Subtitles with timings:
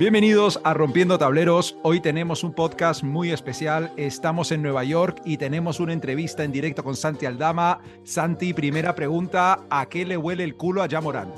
[0.00, 1.76] Bienvenidos a Rompiendo Tableros.
[1.82, 3.92] Hoy tenemos un podcast muy especial.
[3.98, 7.80] Estamos en Nueva York y tenemos una entrevista en directo con Santi Aldama.
[8.02, 11.30] Santi, primera pregunta, ¿a qué le huele el culo a Yamorán?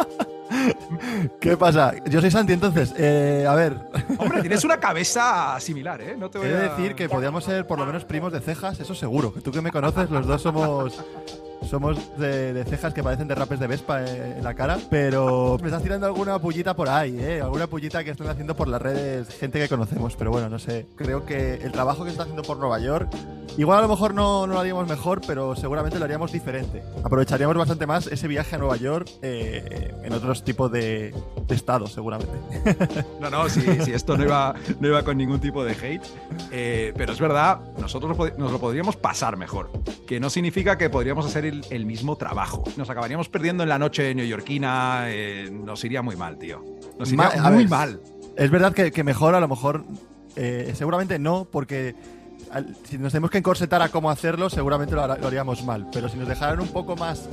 [1.40, 1.94] ¿Qué pasa?
[2.06, 2.92] Yo soy Santi, entonces.
[2.98, 3.76] Eh, a ver.
[4.18, 6.16] Hombre, tienes una cabeza similar, ¿eh?
[6.18, 8.80] No te voy He de decir que podríamos ser por lo menos primos de cejas,
[8.80, 9.32] eso seguro.
[9.44, 11.04] Tú que me conoces, los dos somos
[11.68, 16.06] somos de, cejas que parecen derrapes de Vespa en, la cara, pero me estás tirando
[16.06, 17.40] alguna pullita por ahí, ¿eh?
[17.40, 20.86] Alguna pullita que están haciendo por las redes gente que conocemos, pero bueno, no sé.
[20.96, 23.10] Creo que el trabajo que está haciendo por Nueva York,
[23.58, 26.82] igual a lo mejor no, no lo haríamos mejor, pero seguramente lo haríamos diferente.
[27.04, 31.14] Aprovecharíamos bastante más ese viaje a Nueva York eh, en otros tipos de,
[31.48, 32.38] estados, seguramente.
[33.20, 36.02] No, no, sí, sí, esto no iba, no iba con ningún tipo de hate,
[36.50, 39.70] eh, pero es verdad, nosotros nos lo podríamos pasar mejor,
[40.06, 42.64] que no significa que podríamos hacer el, mismo trabajo.
[42.76, 46.64] Nos acabaríamos perdiendo en la noche neoyorquina, eh, nos iría muy mal, tío.
[46.98, 48.00] Nos iría muy mal.
[48.36, 49.84] Es verdad que, mejor, a lo mejor,
[50.36, 51.94] eh, seguramente no, porque
[52.84, 55.88] si nos tenemos que encorsetar a cómo hacerlo, seguramente lo, haríamos mal.
[55.92, 57.28] Pero si nos dejaran un poco más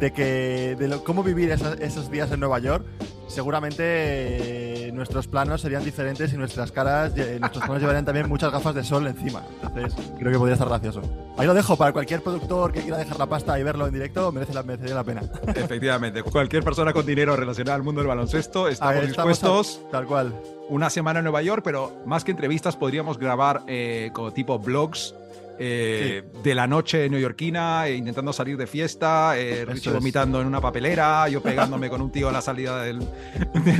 [0.00, 2.84] de que de cómo vivir esos días en Nueva York,
[3.28, 8.50] seguramente eh, nuestros planos serían diferentes y nuestras caras, eh, nuestros planos llevarían también muchas
[8.50, 9.42] gafas de sol encima.
[9.62, 11.02] Entonces, creo que podría estar gracioso.
[11.36, 14.32] Ahí lo dejo para cualquier productor que quiera dejar la pasta y verlo en directo,
[14.32, 15.22] merece la, merecería la pena.
[15.54, 19.82] Efectivamente, cualquier persona con dinero relacionada al mundo del baloncesto, estamos, dispuestos.
[19.92, 20.34] tal cual.
[20.70, 25.14] Una semana en Nueva York, pero más que entrevistas podríamos grabar eh, como tipo blogs
[25.62, 30.58] eh, de la noche neoyorquina, eh, intentando salir de fiesta, eh, Richie vomitando en una
[30.58, 33.06] papelera, yo pegándome con un tío a la salida del,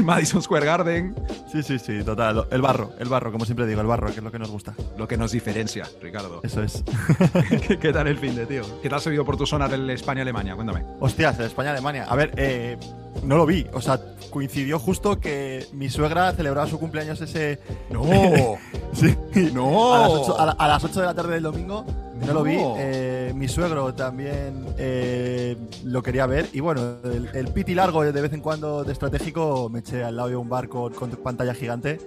[0.05, 1.15] Madison Square Garden.
[1.51, 2.47] Sí, sí, sí, total.
[2.51, 4.75] El barro, el barro, como siempre digo, el barro, que es lo que nos gusta.
[4.99, 6.41] Lo que nos diferencia, Ricardo.
[6.43, 6.85] Eso es.
[7.81, 8.63] ¿Qué, tal el fin de, tío?
[8.83, 10.55] ¿Qué tal has seguido por tu zona del España-Alemania?
[10.57, 10.85] Cuéntame.
[11.01, 12.05] Hostias, el España-Alemania.
[12.05, 12.77] A ver, eh
[13.23, 13.67] no lo vi.
[13.73, 17.61] O sea, coincidió justo que mi suegra celebraba su cumpleaños ese.
[17.91, 18.05] ¡No!
[18.93, 19.17] sí.
[19.53, 19.95] ¡No!
[19.95, 21.70] A las, 8, de la tarde del domingo.
[21.71, 22.57] No, lo vi.
[22.59, 26.49] Eh, mi suegro también eh, lo quería ver.
[26.53, 26.97] Y bueno,
[27.33, 30.49] el, piti largo de vez en cuando de estratégico me eché al lado de un
[30.49, 30.93] bar con
[31.23, 31.99] pantalla gigante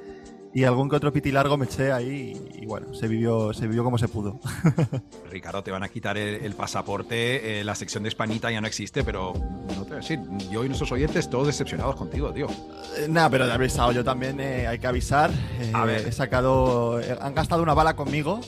[0.56, 3.84] y algún que otro piti largo me eché ahí y, bueno, se vivió, se vivió
[3.84, 4.40] como se pudo.
[5.32, 9.04] Ricardo, te van a quitar el, pasaporte, eh, la sección de Españita ya no existe,
[9.04, 10.20] pero no te voy a decir,
[10.52, 12.48] yo y nuestros oyentes todos decepcionados contigo, tío.
[12.98, 15.32] Eh, nada, pero he avisado yo también, eh, hay que avisar.
[15.74, 16.08] a ver.
[16.08, 18.40] He sacado, han gastado una bala conmigo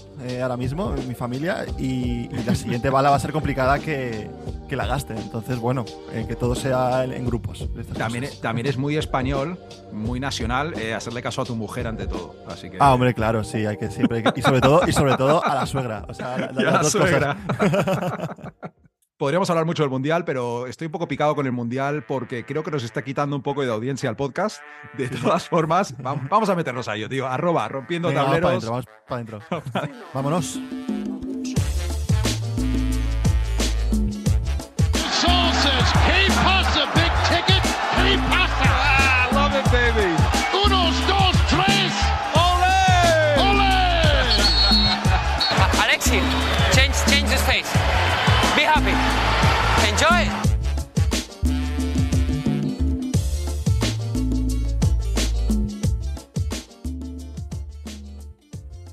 [0.42, 4.30] ahora mismo, en mi familia, y, la siguiente bala va a ser complicada que,
[4.70, 5.18] que la gasten.
[5.18, 5.86] Entonces, bueno,
[6.28, 7.68] que todo sea en, grupos.
[7.98, 9.58] También, también es muy español,
[9.92, 12.36] muy nacional, hacerle caso a tu mujer de todo.
[12.48, 12.78] Así que...
[12.80, 14.24] Ah, hombre, claro, sí, hay que siempre.
[14.36, 16.06] y, sobre todo, y sobre todo a la suegra.
[16.08, 17.38] O sea, la, suegra.
[19.18, 22.64] Podríamos hablar mucho del Mundial, pero estoy un poco picado con el Mundial porque creo
[22.64, 24.62] que nos está quitando un poco de audiencia al podcast.
[24.98, 27.26] De todas formas, vamos a meternos a ello, tío.
[27.26, 28.66] Arroba, rompiendo tableros.
[28.66, 30.04] Vamos para adentro, vamos para adentro.
[30.14, 30.60] Vámonos.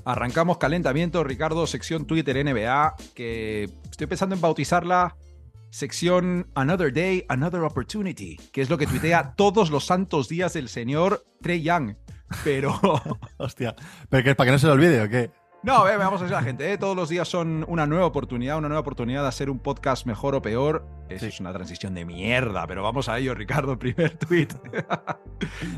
[0.05, 5.15] Arrancamos calentamiento, Ricardo, sección Twitter NBA, que estoy pensando en bautizarla
[5.69, 10.69] sección Another Day, Another Opportunity, que es lo que tuitea todos los santos días del
[10.69, 11.95] señor Trey Young.
[12.43, 12.79] Pero.
[13.37, 13.75] Hostia,
[14.09, 15.31] ¿pero que para que no se lo olvide o qué?
[15.63, 16.77] No, vamos a decir a la gente, ¿eh?
[16.77, 20.35] todos los días son una nueva oportunidad, una nueva oportunidad de hacer un podcast mejor
[20.35, 20.85] o peor.
[21.07, 24.49] Eso es una transición de mierda, pero vamos a ello, Ricardo, primer tweet.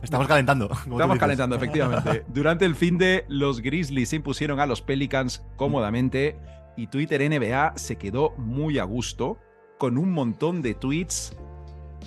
[0.01, 0.71] Estamos calentando.
[0.71, 2.25] Estamos calentando, efectivamente.
[2.33, 6.39] Durante el fin de los Grizzlies se impusieron a los Pelicans cómodamente
[6.75, 9.37] y Twitter NBA se quedó muy a gusto
[9.77, 11.37] con un montón de tweets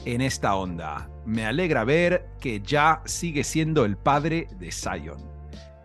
[0.05, 1.09] en esta onda.
[1.25, 5.38] Me alegra ver que ya sigue siendo el padre de Zion.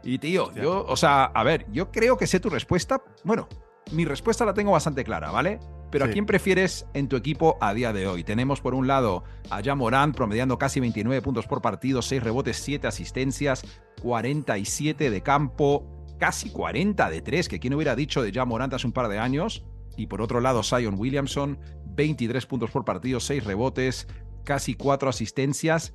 [0.04, 3.02] Y tío, yo, o sea, a ver, yo creo que sé tu respuesta.
[3.24, 3.48] Bueno,
[3.92, 5.60] mi respuesta la tengo bastante clara, ¿vale?
[5.92, 8.24] Pero ¿a quién prefieres en tu equipo a día de hoy?
[8.24, 12.58] Tenemos por un lado a Jan Morant promediando casi 29 puntos por partido, 6 rebotes,
[12.58, 13.64] 7 asistencias,
[14.02, 15.86] 47 de campo,
[16.18, 19.20] casi 40 de 3, que quién hubiera dicho de Jan Morant hace un par de
[19.20, 19.66] años.
[19.96, 24.08] Y por otro lado, Zion Williamson, 23 puntos por partido, 6 rebotes,
[24.44, 25.94] casi 4 asistencias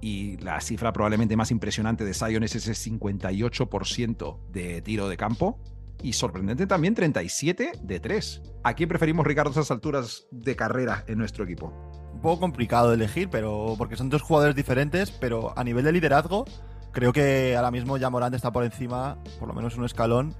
[0.00, 5.58] y la cifra probablemente más impresionante de Zion es ese 58% de tiro de campo.
[6.02, 8.42] Y sorprendente también 37 de 3.
[8.64, 11.72] ¿A quién preferimos, Ricardo, a esas alturas de carrera en nuestro equipo?
[12.16, 15.92] un poco complicado de elegir, pero porque son dos jugadores diferentes, pero a nivel de
[15.92, 16.46] liderazgo,
[16.90, 20.34] creo que ahora mismo ya Morant está por encima, por lo menos un escalón,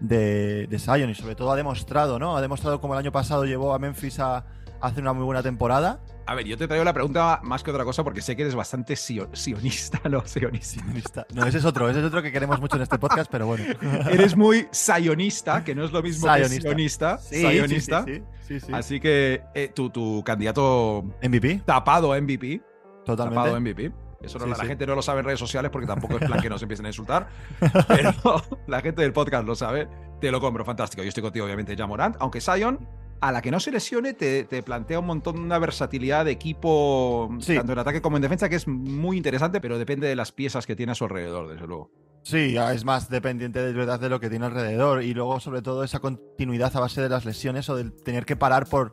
[0.00, 2.36] de, de Zion y sobre todo ha demostrado, ¿no?
[2.36, 4.44] Ha demostrado como el año pasado llevó a Memphis a,
[4.80, 6.00] hacer una muy buena temporada.
[6.26, 8.54] A ver, yo te traigo la pregunta más que otra cosa porque sé que eres
[8.54, 10.24] bastante sionista, ¿no?
[10.26, 11.26] Sionista.
[11.34, 13.64] No, ese es otro, ese es otro que queremos mucho en este podcast, pero bueno.
[14.10, 17.18] Eres muy sionista, que no es lo mismo que sionista.
[17.18, 18.04] Sí, sionista.
[18.46, 21.62] Sí, sí, Así que eh, tu, tu, candidato MVP.
[21.64, 22.60] Tapado MVP.
[23.04, 23.36] Totalmente.
[23.36, 23.92] Tapado MVP.
[24.22, 26.50] Eso no, la gente no lo sabe en redes sociales porque tampoco es plan que
[26.50, 27.28] nos empiecen a insultar.
[27.88, 29.88] pero la gente del podcast lo sabe.
[30.20, 31.02] Te lo compro, fantástico.
[31.02, 32.16] Yo estoy contigo, obviamente, ya Morant.
[32.18, 32.86] Aunque Sion
[33.20, 37.28] a la que no se lesione, te, plantea un montón de una versatilidad de equipo,
[37.46, 40.66] tanto en ataque como en defensa, que es muy interesante, pero depende de las piezas
[40.66, 41.90] que tiene a su alrededor, desde luego.
[42.22, 45.02] Sí, es más dependiente de verdad de lo que tiene alrededor.
[45.02, 48.36] Y luego, sobre todo, esa continuidad a base de las lesiones o del tener que
[48.36, 48.92] parar por.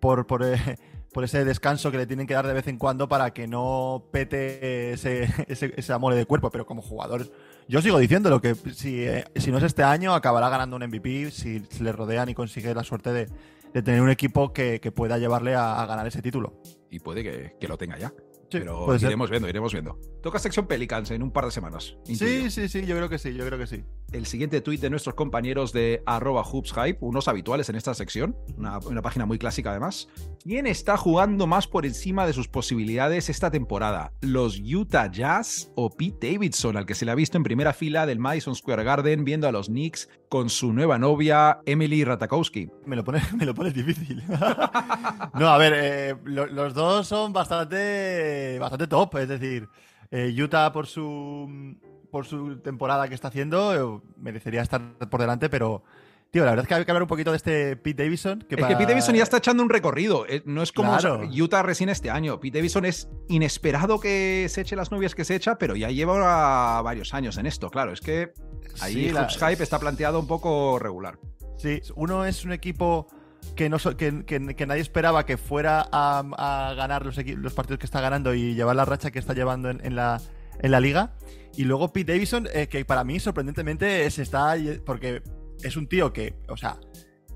[0.00, 0.56] por, por eh,
[1.12, 4.08] por ese descanso que le tienen que dar de vez en cuando para que no
[4.12, 6.50] pete ese, ese, amor de cuerpo.
[6.50, 7.30] Pero como jugador,
[7.72, 11.30] yo sigo diciéndolo, que si, eh, si no es este año, acabará ganando un MVP
[11.30, 15.86] si, le rodean y consigue la suerte de, tener un equipo que, pueda llevarle a,
[15.86, 16.60] ganar ese título.
[16.90, 18.12] Y puede que, que lo tenga ya
[18.52, 19.98] pero iremos viendo, iremos viendo.
[20.22, 21.96] Toca sección Pelicans en un par de semanas.
[22.04, 23.84] Sí, sí, sí, yo creo que sí, yo creo que sí.
[24.12, 28.78] El siguiente tuit de nuestros compañeros de arroba hoopshype, unos habituales en esta sección, una,
[28.78, 30.08] una, página muy clásica además.
[30.42, 34.12] ¿Quién está jugando más por encima de sus posibilidades esta temporada?
[34.22, 38.06] ¿Los Utah Jazz o Pete Davidson, al que se le ha visto en primera fila
[38.06, 42.68] del Madison Square Garden viendo a los Knicks con su nueva novia Emily Ratakowski?
[42.86, 44.24] Me lo pones me lo difícil.
[45.34, 49.18] no, a ver, eh, los dos son bastante bastante top.
[49.18, 49.68] Es decir,
[50.10, 51.76] eh, Utah por su,
[52.10, 55.84] por su temporada que está haciendo eh, merecería estar por delante, pero...
[56.32, 58.38] Tío, la verdad es que hay que hablar un poquito de este Pete Davidson.
[58.48, 60.24] Que es que Pete Davidson ya está echando un recorrido.
[60.26, 60.96] Eh, no es como
[61.30, 62.40] Utah recién este año.
[62.40, 66.80] Pete Davidson es inesperado que se eche las novias que se echa, pero ya lleva
[66.80, 67.68] varios años en esto.
[67.68, 68.32] Claro, es que
[68.80, 71.18] ahí el Hype está planteado un poco regular.
[71.58, 73.08] Sí, uno es un equipo
[73.54, 78.32] que, no, que, nadie esperaba que fuera a, ganar los, los, partidos que está ganando
[78.32, 80.18] y llevar la racha que está llevando en, la,
[80.60, 81.12] en la liga.
[81.58, 84.56] Y luego Pete Davidson, eh, que para mí sorprendentemente es, está,
[84.86, 85.22] porque
[85.62, 86.78] es un tío que, o sea,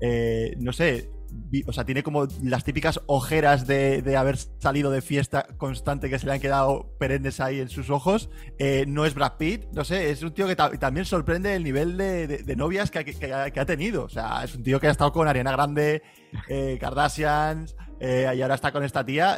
[0.01, 1.09] eh, no sé,
[1.65, 6.25] o sea, tiene como las típicas ojeras de, haber salido de fiesta constante que se
[6.25, 8.29] le han quedado perennes ahí en sus ojos.
[8.59, 11.97] Eh, no es Brad Pitt, no sé, es un tío que también sorprende el nivel
[11.97, 14.05] de, novias que, ha tenido.
[14.05, 16.01] O sea, es un tío que ha estado con Ariana Grande,
[16.49, 19.37] eh, Kardashians, eh, y ahora está con esta tía.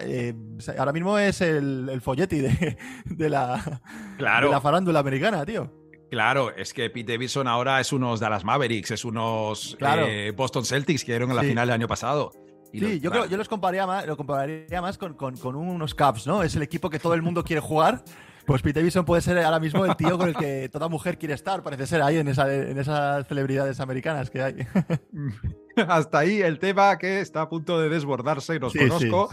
[0.78, 3.82] ahora mismo es el, el folletti de, la,
[4.18, 4.48] claro.
[4.48, 5.79] de la farándula americana, tío.
[6.10, 11.04] Claro, es que Pete Davidson ahora es unos Dallas Mavericks, es unos eh, Boston Celtics
[11.04, 12.32] que dieron en la final del año pasado.
[12.74, 15.16] sí, yo creo, yo los compararía más, lo compararía más con,
[15.56, 16.42] unos Caps, ¿no?
[16.44, 18.04] Es el equipo que todo el mundo quiere jugar.
[18.46, 21.36] Pues Pete Davidson puede ser ahora mismo el tío con el que toda mujer quiere
[21.36, 24.56] estar, parece ser ahí en, en esas celebridades americanas que hay.
[25.88, 29.30] Hasta ahí el tema que está a punto de desbordarse y nos conozco.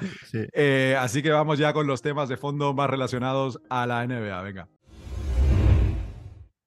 [0.52, 4.42] Eh, así que vamos ya con los temas de fondo más relacionados a la NBA.
[4.42, 4.68] Venga.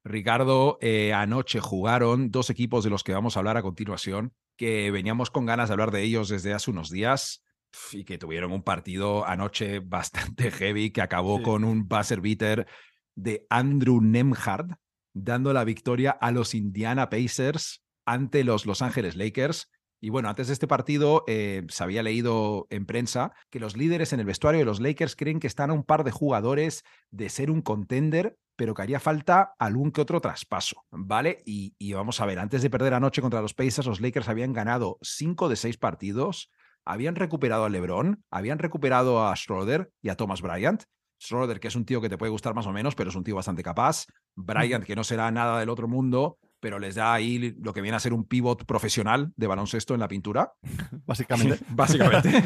[0.09, 4.89] Ricardo, eh, anoche jugaron dos equipos de los que vamos a hablar a continuación, que
[4.89, 7.43] veníamos con ganas de hablar de ellos desde hace unos días
[7.91, 12.65] y que tuvieron un partido anoche bastante heavy que acabó con un buzzer beater
[13.13, 14.77] de Andrew Nemhard,
[15.13, 19.69] dando la victoria a los Indiana Pacers ante los Los Ángeles Lakers.
[20.01, 24.11] Y bueno, antes de este partido eh, se había leído en prensa que los líderes
[24.11, 27.29] en el vestuario de los Lakers creen que están a un par de jugadores de
[27.29, 31.41] ser un contender pero que haría falta algún que otro traspaso, ¿vale?
[31.45, 34.97] Y, vamos a ver, antes de perder anoche contra los Pacers, los Lakers habían ganado
[35.01, 36.51] cinco de seis partidos,
[36.83, 40.83] habían recuperado a LeBron, habían recuperado a Schroeder y a Thomas Bryant.
[41.21, 43.23] Schroeder, que es un tío que te puede gustar más o menos, pero es un
[43.23, 44.07] tío bastante capaz.
[44.35, 47.95] Bryant, que no será nada del otro mundo, pero les da ahí lo que viene
[47.95, 50.51] a ser un pivot profesional de baloncesto en la pintura.
[51.05, 51.59] Básicamente.
[51.69, 52.43] Básicamente.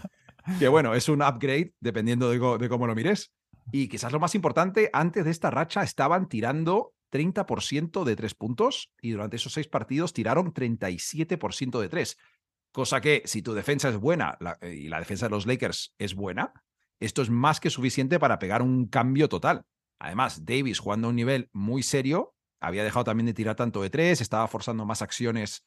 [0.58, 3.30] que bueno, es un upgrade dependiendo de cómo lo mires.
[3.72, 8.92] Y quizás lo más importante, antes de esta racha estaban tirando 30% de tres puntos
[9.00, 12.18] y durante esos seis partidos tiraron 37% de tres.
[12.72, 16.52] Cosa que si tu defensa es buena y la defensa de los Lakers es buena,
[17.00, 19.64] esto es más que suficiente para pegar un cambio total.
[19.98, 23.90] Además, Davis jugando a un nivel muy serio, había dejado también de tirar tanto de
[23.90, 25.64] tres, estaba forzando más acciones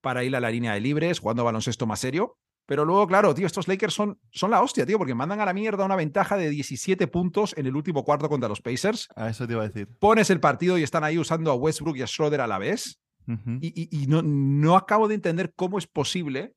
[0.00, 2.38] para ir a la línea de libres, jugando baloncesto más serio.
[2.70, 5.52] Pero luego, claro, tío, estos Lakers son, son la hostia, tío, porque mandan a la
[5.52, 9.08] mierda una ventaja de 17 puntos en el último cuarto contra los Pacers.
[9.16, 9.88] A eso te iba a decir.
[9.98, 13.00] Pones el partido y están ahí usando a Westbrook y a Schroeder a la vez.
[13.60, 16.54] Y, no, no acabo de entender cómo es posible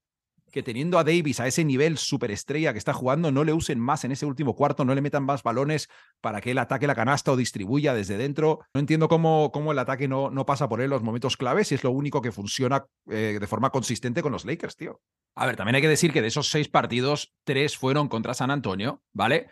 [0.54, 4.06] que teniendo a Davis a ese nivel superestrella que está jugando, no le usen más
[4.06, 5.90] en ese último cuarto, no le metan más balones
[6.22, 8.60] para que él ataque la canasta o distribuya desde dentro.
[8.72, 11.72] No entiendo cómo, cómo el ataque no, no pasa por él en los momentos claves
[11.72, 15.02] y es lo único que funciona eh, de forma consistente con los Lakers, tío.
[15.36, 18.52] A ver, también hay que decir que de esos seis partidos, tres fueron contra San
[18.52, 19.48] Antonio, ¿vale?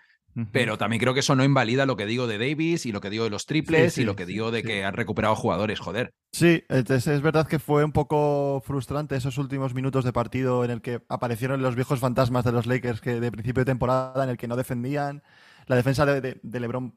[0.51, 3.09] Pero también creo que eso no invalida lo que digo de Davis y lo que
[3.09, 6.13] digo de los triples y lo que digo de que han recuperado jugadores, joder.
[6.31, 10.71] Sí, entonces es verdad que fue un poco frustrante esos últimos minutos de partido en
[10.71, 14.29] el que aparecieron los viejos fantasmas de los Lakers que de principio de temporada en
[14.29, 15.21] el que no defendían.
[15.67, 16.95] La defensa de, LeBron,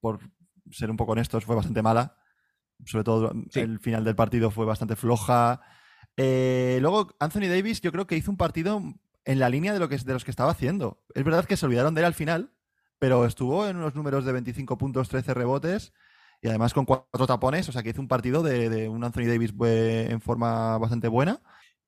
[0.00, 0.20] por
[0.70, 2.16] ser un poco honestos, fue bastante mala.
[2.84, 5.60] Sobre todo el final del partido fue bastante floja.
[6.16, 8.80] Eh, luego, Anthony Davis, yo creo que hizo un partido
[9.24, 11.02] en la línea de, lo que, de los que estaba haciendo.
[11.14, 12.52] Es verdad que se olvidaron de él al final,
[13.00, 15.92] pero estuvo en unos números de 25 puntos, 13 rebotes
[16.42, 19.52] y además con cuatro tapones, o sea que hizo un partido de, un Anthony Davis
[19.60, 21.40] en forma bastante buena.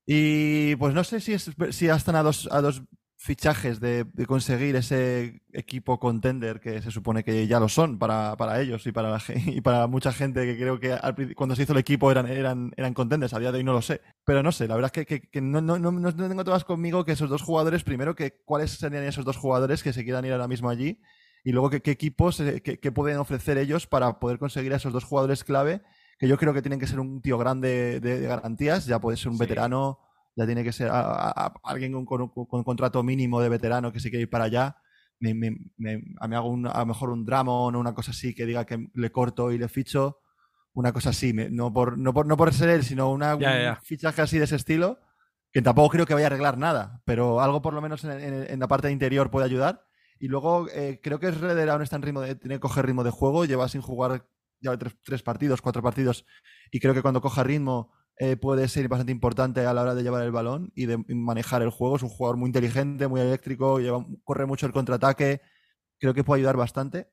[0.05, 2.83] Y pues no sé si, es, si están dos, a dos
[3.23, 8.61] fichajes de, conseguir ese equipo contender que se supone que ya lo son para, para
[8.61, 10.99] ellos y para, y para mucha gente que creo que
[11.37, 13.81] cuando se hizo el equipo eran, eran, eran contenders, a día de hoy no lo
[13.81, 14.01] sé.
[14.25, 17.05] Pero no sé, la verdad es que, que, no, no, no, no, tengo todas conmigo
[17.05, 20.33] que esos dos jugadores, primero, que cuáles serían esos dos jugadores que se quieran ir
[20.33, 20.99] ahora mismo allí
[21.45, 25.05] y luego qué, equipos, eh, qué, pueden ofrecer ellos para poder conseguir a esos dos
[25.05, 25.83] jugadores clave
[26.19, 29.31] que yo creo que tienen que ser un tío grande de, garantías, ya puede ser
[29.31, 30.01] un veterano
[30.35, 30.91] ya tiene que ser
[31.63, 34.77] alguien con, con, contrato mínimo de veterano que se quiere ir para allá.
[35.21, 38.47] Me, me, me, hago un, a lo mejor un drama o una cosa así que
[38.47, 40.19] diga que le corto y le ficho.
[40.75, 44.23] Una cosa así, no, por, no, por, no por ser él, sino una, un fichaje
[44.23, 45.01] así de ese estilo,
[45.53, 48.69] que tampoco creo que vaya a arreglar nada, pero algo por lo menos en, la
[48.69, 49.85] parte interior puede ayudar.
[50.19, 53.05] Y luego eh, creo que Redder aún está en ritmo de, tiene que coger ritmo
[53.05, 54.27] de juego, lleva sin jugar
[54.61, 56.25] ya tres, tres partidos, cuatro partidos,
[56.71, 57.93] y creo que cuando coja ritmo
[58.25, 61.61] eh, puede ser bastante importante a la hora de llevar el balón y de manejar
[61.63, 61.97] el juego.
[61.97, 63.81] Es un jugador muy inteligente, muy eléctrico,
[64.23, 65.41] corre mucho el contraataque.
[65.99, 67.11] Creo que puede ayudar bastante.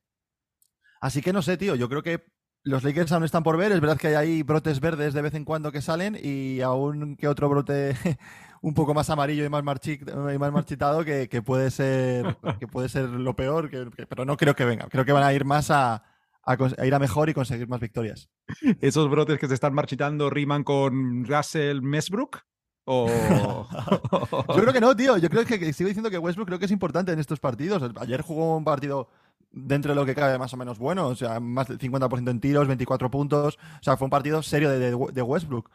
[1.02, 1.74] Así que no sé, tío.
[1.74, 2.26] Yo creo que
[2.62, 3.72] los Lakers aún están por ver.
[3.72, 7.16] Es verdad que hay ahí brotes verdes de vez en cuando que salen y aún
[7.16, 7.96] que otro brote
[8.62, 13.10] un poco más amarillo y más, y más marchitado que, puede ser, que puede ser
[13.10, 13.72] lo peor,
[14.08, 14.88] pero no creo que venga.
[14.88, 16.04] Creo que van a ir más a,
[16.50, 18.30] a, ir a mejor y conseguir más victorias.
[18.82, 22.42] ¿Esos brotes que se están marchitando riman con Russell Mesbrook?
[22.86, 23.08] O...
[24.50, 25.18] Yo creo que no, tío.
[25.18, 27.84] Yo creo que, sigo diciendo que Westbrook creo que es importante en estos partidos.
[28.00, 29.10] Ayer jugó un partido
[29.52, 31.08] dentro de lo que cabe más o menos bueno.
[31.08, 33.58] O sea, más del 50% en tiros, 24 puntos.
[33.58, 35.70] O sea, fue un partido serio de, Westbrook.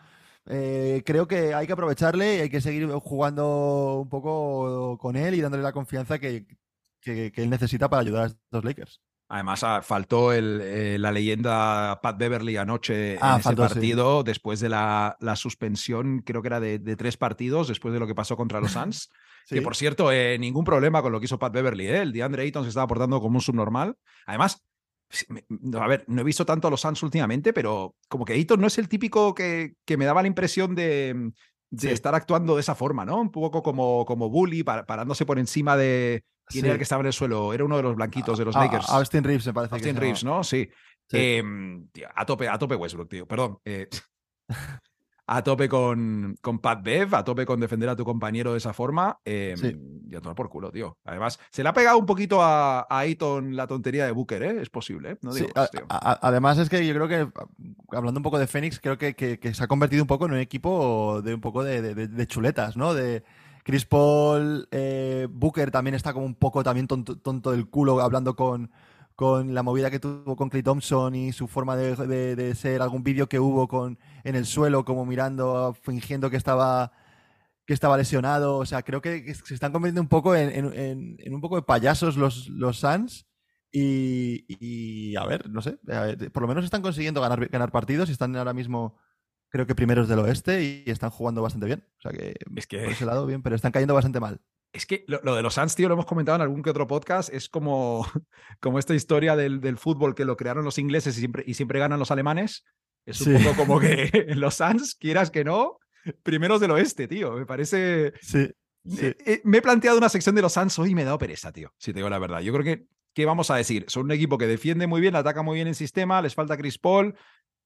[0.46, 5.34] Eh, creo que hay que aprovecharle y hay que seguir jugando un poco con él
[5.34, 6.46] y dándole la confianza que,
[7.00, 9.00] que él necesita para ayudar a estos Lakers.
[9.28, 14.60] Además, ah, faltó el, eh, la leyenda Pat Beverly anoche en ah, ese partido, después
[14.60, 18.36] de la, la, suspensión, creo que era de, tres partidos, después de lo que pasó
[18.36, 19.10] contra los Suns.
[19.48, 21.86] Que por cierto, eh, ningún problema con lo que hizo Pat Beverly.
[21.86, 22.02] ¿eh?
[22.02, 23.96] El DeAndre Ayton se estaba portando como un subnormal.
[24.26, 24.62] Además,
[25.78, 28.66] a ver, no he visto tanto a los Suns últimamente, pero como que Ayton no
[28.66, 31.32] es el típico que, que me daba la impresión de,
[31.70, 33.20] de estar actuando de esa forma, ¿no?
[33.20, 37.06] Un poco como, como bully, parándose por encima de, ¿Quién era el que estaba en
[37.06, 37.52] el suelo?
[37.52, 38.88] Era uno de los blanquitos de los Lakers.
[38.90, 39.74] Austin Reeves, me parece.
[39.74, 40.44] Austin Reeves, ¿no?
[40.44, 40.68] Sí.
[41.10, 43.26] Em, a, tope, a tope Westbrook, tío.
[43.26, 43.58] Perdón.
[43.64, 43.88] Eh,
[45.26, 48.72] a tope con, con Pat Bev, a tope con defender a tu compañero de esa
[48.72, 49.18] forma.
[49.24, 49.54] Eh,
[50.10, 50.98] Y a tomar por culo, tío.
[51.04, 54.60] Además, se le ha pegado un poquito a, a Ayton la tontería de Booker, ¿eh?
[54.60, 55.18] Es posible, ¿eh?
[55.22, 55.48] No digo
[55.88, 57.28] además, es que yo creo que,
[57.90, 60.38] hablando un poco de Phoenix, creo que, que, se ha convertido un poco en un
[60.38, 62.92] equipo de un poco de, de chuletas, ¿no?
[62.92, 63.24] De
[63.64, 68.70] Chris Paul, eh, Booker también está como un poco también tonto, del culo hablando con,
[69.16, 73.26] con la movida que tuvo con Clay Thompson y su forma de, ser, algún vídeo
[73.26, 76.92] que hubo con en el suelo, como mirando, fingiendo que estaba
[77.66, 78.58] que estaba lesionado.
[78.58, 82.48] O sea, creo que se están convirtiendo un poco en, un poco de payasos los,
[82.50, 83.26] los Suns.
[83.72, 85.78] Y, a ver, no sé,
[86.32, 88.96] por lo menos están consiguiendo ganar, ganar partidos y están ahora mismo
[89.54, 91.84] creo que primeros del oeste y están jugando bastante bien.
[91.98, 92.78] O sea que, es que...
[92.78, 94.40] por ese lado bien, pero están cayendo bastante mal.
[94.72, 97.32] Es que lo, de los Suns, tío, lo hemos comentado en algún que otro podcast,
[97.32, 98.04] es como,
[98.60, 101.78] como esta historia del, del fútbol que lo crearon los ingleses y siempre, y siempre
[101.78, 102.64] ganan los alemanes.
[103.06, 105.78] Es un poco como que los Suns, quieras que no,
[106.24, 107.34] primeros del oeste, tío.
[107.34, 108.12] Me parece...
[108.22, 108.50] Sí.
[108.98, 111.18] Eh, eh, me he planteado una sección de los Suns hoy y me he dado
[111.18, 112.40] pereza, tío, si te digo la verdad.
[112.40, 113.84] Yo creo que, ¿qué vamos a decir?
[113.86, 116.76] Son un equipo que defiende muy bien, ataca muy bien el sistema, les falta Chris
[116.76, 117.14] Paul,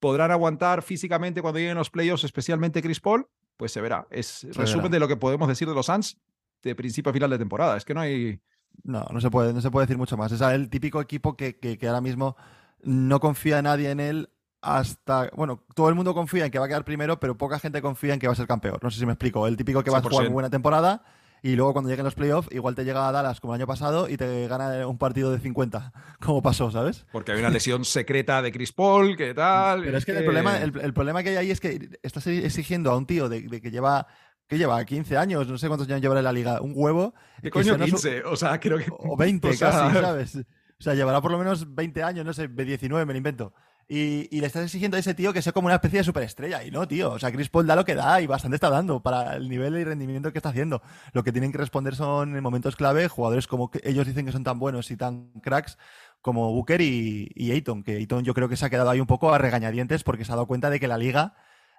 [0.00, 4.06] podrán aguantar físicamente cuando lleguen los playoffs, especialmente Chris Paul, pues se verá.
[4.10, 6.18] Es resumen de lo que podemos decir de los Suns
[6.62, 7.76] de principio a final de temporada.
[7.76, 8.40] Es que no hay.
[8.84, 10.32] No, no se puede, no se puede decir mucho más.
[10.32, 12.36] Es el típico equipo que, que, ahora mismo
[12.82, 15.30] no confía nadie en él hasta.
[15.34, 18.14] Bueno, todo el mundo confía en que va a quedar primero, pero poca gente confía
[18.14, 18.78] en que va a ser campeón.
[18.82, 19.46] No sé si me explico.
[19.46, 21.02] El típico que va a jugar muy buena temporada
[21.42, 24.09] y luego cuando lleguen los playoffs, igual te llega a Dallas como el año pasado
[24.09, 27.07] y te gana un partido de 50, como pasó, ¿sabes?
[27.12, 29.83] Porque hay una lesión secreta de Chris Paul, ¿qué tal?
[29.83, 32.97] Pero es que, El, problema, el, problema que hay ahí es que estás exigiendo a
[32.97, 34.07] un tío de, que lleva
[34.47, 37.12] que lleva 15 años, no sé cuántos años llevará en la liga, un huevo.
[37.42, 38.23] ¿Qué coño 15?
[38.25, 38.87] O sea, creo que.
[38.90, 40.37] O 20 casi, ¿sabes?
[40.37, 43.52] O sea, llevará por lo menos 20 años, no sé, 19, me lo invento.
[43.90, 46.62] Y, le estás exigiendo a ese tío que sea como una especie de superestrella.
[46.62, 47.12] Y no, tío.
[47.12, 49.76] O sea, Chris Paul da lo que da y bastante está dando para el nivel
[49.78, 50.83] y rendimiento que está haciendo.
[51.12, 54.33] Lo que tienen que responder son en momentos clave jugadores como que ellos dicen que
[54.33, 55.78] son tan buenos y tan cracks
[56.21, 57.83] como Booker y, y Ayton.
[57.83, 60.33] Que Ayton yo creo que se ha quedado ahí un poco a regañadientes porque se
[60.33, 61.35] ha dado cuenta de que la liga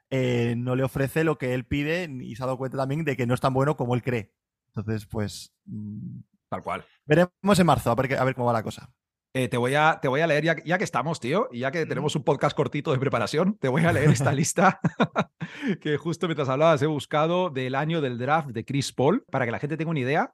[0.10, 3.16] eh, no le ofrece lo que él pide y se ha dado cuenta también de
[3.16, 4.34] que no es tan bueno como él cree.
[4.70, 5.54] Entonces, pues.
[5.66, 6.84] Mm, Tal cual.
[7.06, 8.92] Veremos en marzo a ver, a ver cómo va la cosa.
[9.33, 11.69] Eh, te, voy a, te voy a leer, ya, ya, que estamos, tío, y ya
[11.69, 14.79] que tenemos un podcast cortito de preparación, te voy a leer esta lista
[15.81, 19.51] que justo mientras hablabas he buscado del año del draft de Chris Paul, para que
[19.51, 20.33] la gente tenga una idea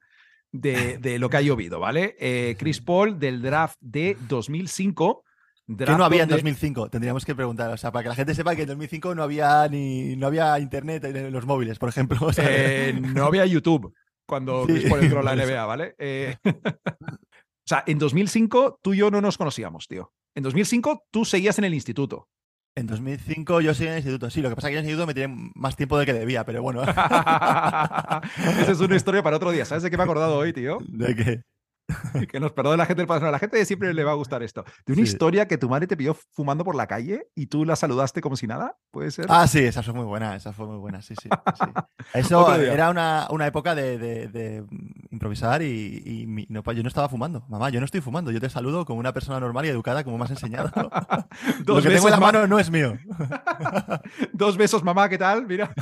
[0.53, 2.15] de, de lo que ha llovido, ¿vale?
[2.19, 5.23] Eh, Chris Paul del draft de 2005.
[5.77, 6.89] ¿Qué no había en 2005?
[6.89, 9.67] Tendríamos que preguntar, o sea, para que la gente sepa que en 2005 no había
[9.67, 12.29] ni no había internet en los móviles, por ejemplo.
[12.37, 13.93] Eh, no había YouTube
[14.25, 15.95] cuando Chris Paul entró a la NBA, ¿vale?
[17.65, 20.13] O sea, en 2005 tú y yo no nos conocíamos, tío.
[20.36, 22.27] En 2005 tú seguías en el instituto.
[22.75, 24.41] En 2005 yo seguía en el instituto, sí.
[24.41, 26.45] Lo que pasa es que en el instituto me tiene más tiempo del que debía,
[26.45, 26.84] pero bueno.
[26.84, 29.65] Esa es una historia para otro día.
[29.65, 30.77] ¿Sabes de qué me he acordado hoy, tío?
[30.88, 31.41] ¿De qué?
[32.31, 33.29] que nos perdone la gente del pasado.
[33.29, 34.63] A la gente siempre le va a gustar esto.
[34.86, 37.75] De una historia que tu madre te pidió fumando por la calle y tú la
[37.75, 39.25] saludaste como si nada, ¿puede ser?
[39.29, 41.29] Ah, sí, esa fue muy buena, esa fue muy buena, sí, sí.
[42.13, 44.65] Eso era una, una época de, de,
[45.15, 47.43] improvisar y, no, yo no estaba fumando.
[47.50, 50.17] Mamá, yo no estoy fumando, yo te saludo como una persona normal y educada como
[50.17, 50.72] me has enseñado.
[51.65, 52.98] Lo que tengo en la mano no es mío.
[54.34, 55.48] Dos besos, mamá, ¿qué tal?
[55.48, 55.74] Mira.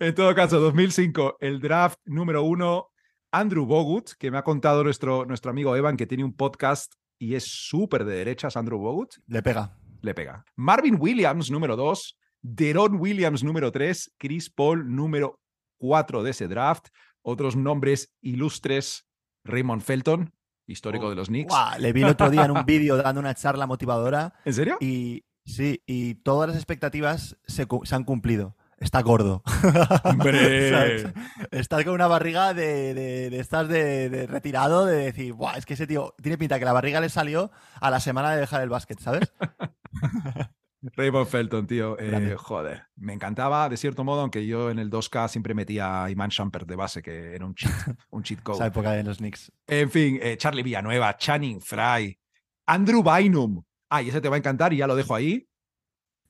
[0.00, 2.90] en todo caso, 2005, el draft número uno
[3.32, 7.34] Andrew Bogut, que me ha contado nuestro, nuestro amigo Evan, que tiene un podcast y
[7.34, 9.14] es súper de derechas, Andrew Bogut.
[9.26, 9.76] Le pega.
[10.02, 10.44] Le pega.
[10.54, 12.16] Marvin Williams, número dos.
[12.42, 14.12] Deron Williams, número tres.
[14.18, 15.40] Chris Paul, número
[15.78, 16.88] cuatro de ese draft.
[17.22, 19.06] Otros nombres ilustres.
[19.46, 20.32] Raymond Felton,
[20.66, 21.54] histórico de los Knicks.
[21.78, 24.32] le vi el otro día en un vídeo dando una charla motivadora.
[24.46, 24.78] ¿En serio?
[24.80, 29.42] Y sí, y todas las expectativas se han cumplido está gordo.
[30.04, 31.12] Hombre.
[31.50, 36.14] estás con una barriga de, de, de retirado, de decir, Buah, es que ese tío
[36.22, 39.32] tiene pinta que la barriga le salió a la semana de dejar el básquet, ¿sabes?
[40.96, 41.96] Raymond Felton, tío.
[42.04, 46.10] Eh, joder, me encantaba de cierto modo, aunque yo en el 2K siempre metía a
[46.10, 47.72] Iman Shumpert de base, que era un cheat,
[48.10, 48.56] un cheat code.
[48.56, 49.50] Esa época de los Knicks.
[49.66, 52.18] En fin, eh, Charlie Villanueva, Channing Fry,
[52.66, 53.62] Andrew Bynum.
[53.88, 55.48] Ah, y ese te va a encantar y ya lo dejo ahí.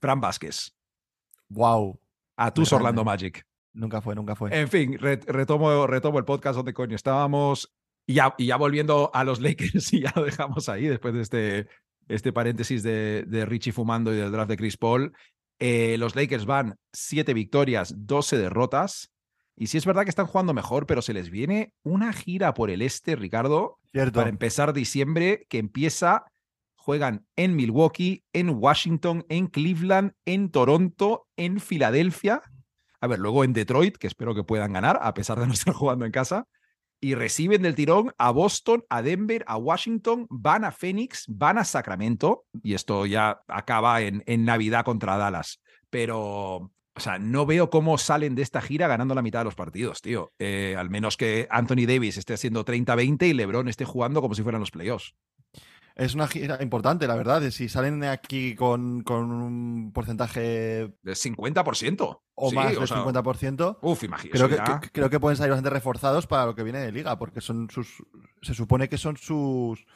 [0.01, 0.75] Fran Vázquez.
[1.49, 2.01] Wow.
[2.37, 3.47] A tus Orlando Magic.
[3.73, 4.57] Nunca fue, nunca fue.
[4.57, 7.75] En fin, retomo, retomo el podcast donde coño estábamos.
[8.07, 11.21] Y ya, y ya volviendo a los Lakers, y ya lo dejamos ahí después de
[11.23, 11.69] este,
[12.09, 15.13] este paréntesis de, de Richie fumando y del draft de Chris Paul.
[15.59, 19.11] Eh, los Lakers van siete victorias, 12 derrotas.
[19.57, 22.71] Y sí es verdad que están jugando mejor, pero se les viene una gira por
[22.71, 24.19] el este, Ricardo, Cierto.
[24.19, 26.25] para empezar diciembre, que empieza
[26.85, 32.43] juegan en Milwaukee, en Washington, en Cleveland, en Toronto, en Filadelfia.
[33.01, 35.73] A ver, luego en Detroit, que espero que puedan ganar, a pesar de no estar
[35.73, 36.47] jugando en casa.
[37.01, 41.65] Y reciben del tirón a Boston, a Denver, a Washington, van a Phoenix, van a
[41.65, 42.47] Sacramento.
[42.63, 45.61] Y esto ya acaba en, en Navidad contra Dallas.
[45.91, 49.57] Pero o sea, no veo cómo salen de esta gira ganando la mitad de los
[49.57, 50.33] partidos, tío.
[50.39, 54.43] Eh, al menos que Anthony Davis esté haciendo 30-20 y LeBron esté jugando como si
[54.43, 55.15] fueran los playoffs.
[55.97, 57.49] Es una gira importante, la verdad.
[57.51, 60.93] Si salen aquí con, con un porcentaje.
[61.03, 62.21] De 50%.
[62.35, 63.79] O más del 50%.
[63.81, 64.37] Uf, imagínate.
[64.37, 67.41] Creo, que, creo que pueden salir bastante reforzados para lo que viene de liga, porque
[67.41, 68.03] son sus.
[68.43, 69.87] Se supone que son sus.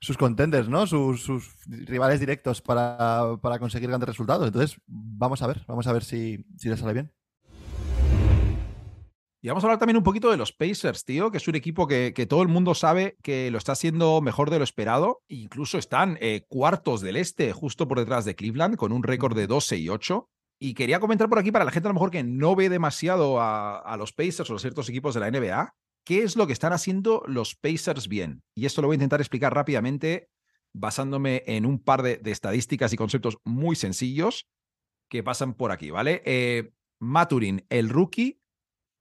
[0.00, 0.86] Sus contenders, ¿no?
[0.86, 4.46] Sus, sus rivales directos para, para, conseguir grandes resultados.
[4.46, 7.12] Entonces, vamos a ver, vamos a ver si, si les sale bien.
[9.40, 11.86] Y vamos a hablar también un poquito de los Pacers, tío, que es un equipo
[11.86, 15.22] que, que todo el mundo sabe que lo está haciendo mejor de lo esperado.
[15.28, 19.46] Incluso están eh, cuartos del este, justo por detrás de Cleveland, con un récord de
[19.46, 20.28] 12 y 8.
[20.60, 23.40] Y quería comentar por aquí para la gente a lo mejor que no ve demasiado
[23.40, 25.72] a, a los Pacers o a ciertos equipos de la NBA,
[26.04, 28.42] qué es lo que están haciendo los Pacers bien.
[28.56, 30.30] Y esto lo voy a intentar explicar rápidamente
[30.74, 34.48] basándome en un par de, de estadísticas y conceptos muy sencillos
[35.08, 36.22] que pasan por aquí, ¿vale?
[36.24, 38.40] Eh, Maturin, el rookie,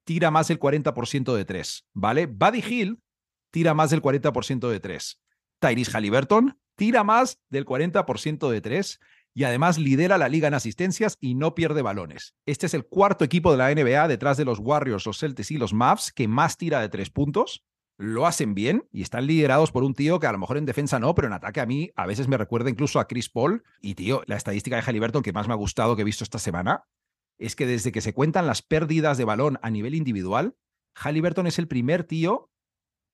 [0.07, 2.27] tira más del 40% de tres, ¿vale?
[2.27, 3.03] Buddy Hill
[3.51, 5.21] tira más del 40% de tres.
[5.59, 9.01] Tyrese Halliburton tira más del 40% de tres
[9.33, 12.35] y además lidera la liga en asistencias y no pierde balones.
[12.45, 15.57] Este es el cuarto equipo de la NBA detrás de los Warriors, los Celtics y
[15.57, 17.65] los Mavs que más tira de tres puntos.
[17.97, 20.99] Lo hacen bien y están liderados por un tío que a lo mejor en defensa
[20.99, 23.61] no, pero en ataque a mí a veces me recuerda incluso a Chris Paul.
[23.81, 26.39] Y tío, la estadística de Halliburton que más me ha gustado que he visto esta
[26.39, 26.85] semana
[27.37, 30.55] es que desde que se cuentan las pérdidas de balón a nivel individual,
[30.95, 32.49] Halliburton es el primer tío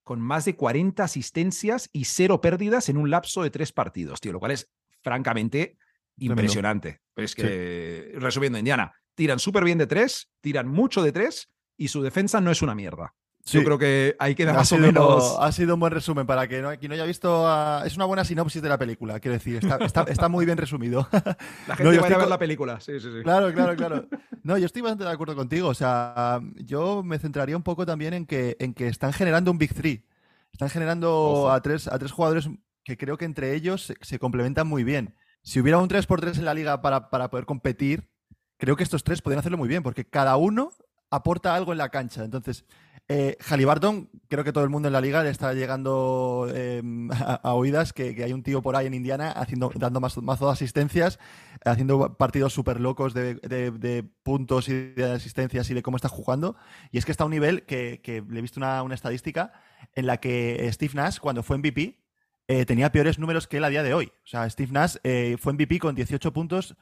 [0.03, 4.33] con más de 40 asistencias y cero pérdidas en un lapso de tres partidos, tío,
[4.33, 4.69] lo cual es
[5.01, 5.77] francamente
[6.17, 7.01] impresionante.
[7.15, 12.01] Es que, resumiendo, Indiana, tiran súper bien de tres, tiran mucho de tres y su
[12.01, 13.15] defensa no es una mierda.
[13.45, 15.37] Yo creo que ahí queda más o menos.
[15.39, 17.45] Ha sido un buen resumen para que no, quien no haya visto.
[17.83, 19.59] es una buena sinopsis de la película, quiero decir.
[19.81, 21.07] Está, está, muy bien resumido.
[21.67, 22.79] La gente va a ver la película.
[22.79, 23.23] Sí, sí, sí.
[23.23, 24.07] Claro, claro, claro.
[24.43, 25.67] No, yo estoy bastante de acuerdo contigo.
[25.67, 29.57] O sea, yo me centraría un poco también en que, en que están generando un
[29.57, 30.05] Big Three.
[30.51, 32.49] Están generando a tres, a tres jugadores
[32.83, 35.15] que creo que entre ellos se, complementan muy bien.
[35.41, 38.09] Si hubiera un 3x3 en la liga para, para poder competir,
[38.57, 40.71] creo que estos tres podrían hacerlo muy bien, porque cada uno
[41.09, 42.23] aporta algo en la cancha.
[42.23, 42.65] Entonces,
[43.09, 47.53] eh, Halliburton, creo que todo el mundo en la liga le está llegando em, a,
[47.53, 51.19] oídas que, hay un tío por ahí en Indiana haciendo, dando más, mazo de asistencias,
[51.65, 56.55] haciendo partidos súper locos de, puntos y de asistencias y de cómo está jugando.
[56.91, 59.51] Y es que está a un nivel que, le he visto una, estadística
[59.95, 61.99] en la que Steve Nash, cuando fue MVP,
[62.47, 64.11] eh, tenía peores números que él a día de hoy.
[64.23, 66.75] O sea, Steve Nash eh, fue MVP con 18 puntos.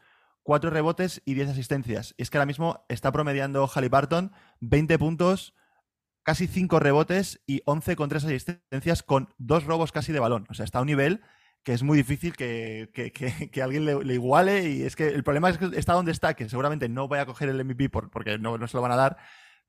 [0.44, 2.16] 4 rebotes y 10 asistencias.
[2.18, 5.54] Y es que ahora mismo está promediando Halliburton 20 puntos,
[6.24, 10.46] casi 5 rebotes y 11 con 3 asistencias con dos robos casi de balón.
[10.50, 11.22] O sea, está a un nivel
[11.64, 12.90] que es muy difícil que,
[13.62, 16.90] alguien le, iguale y es que el problema es que está donde está, que seguramente
[16.90, 19.18] no voy a coger el MVP porque no, no se lo van a dar,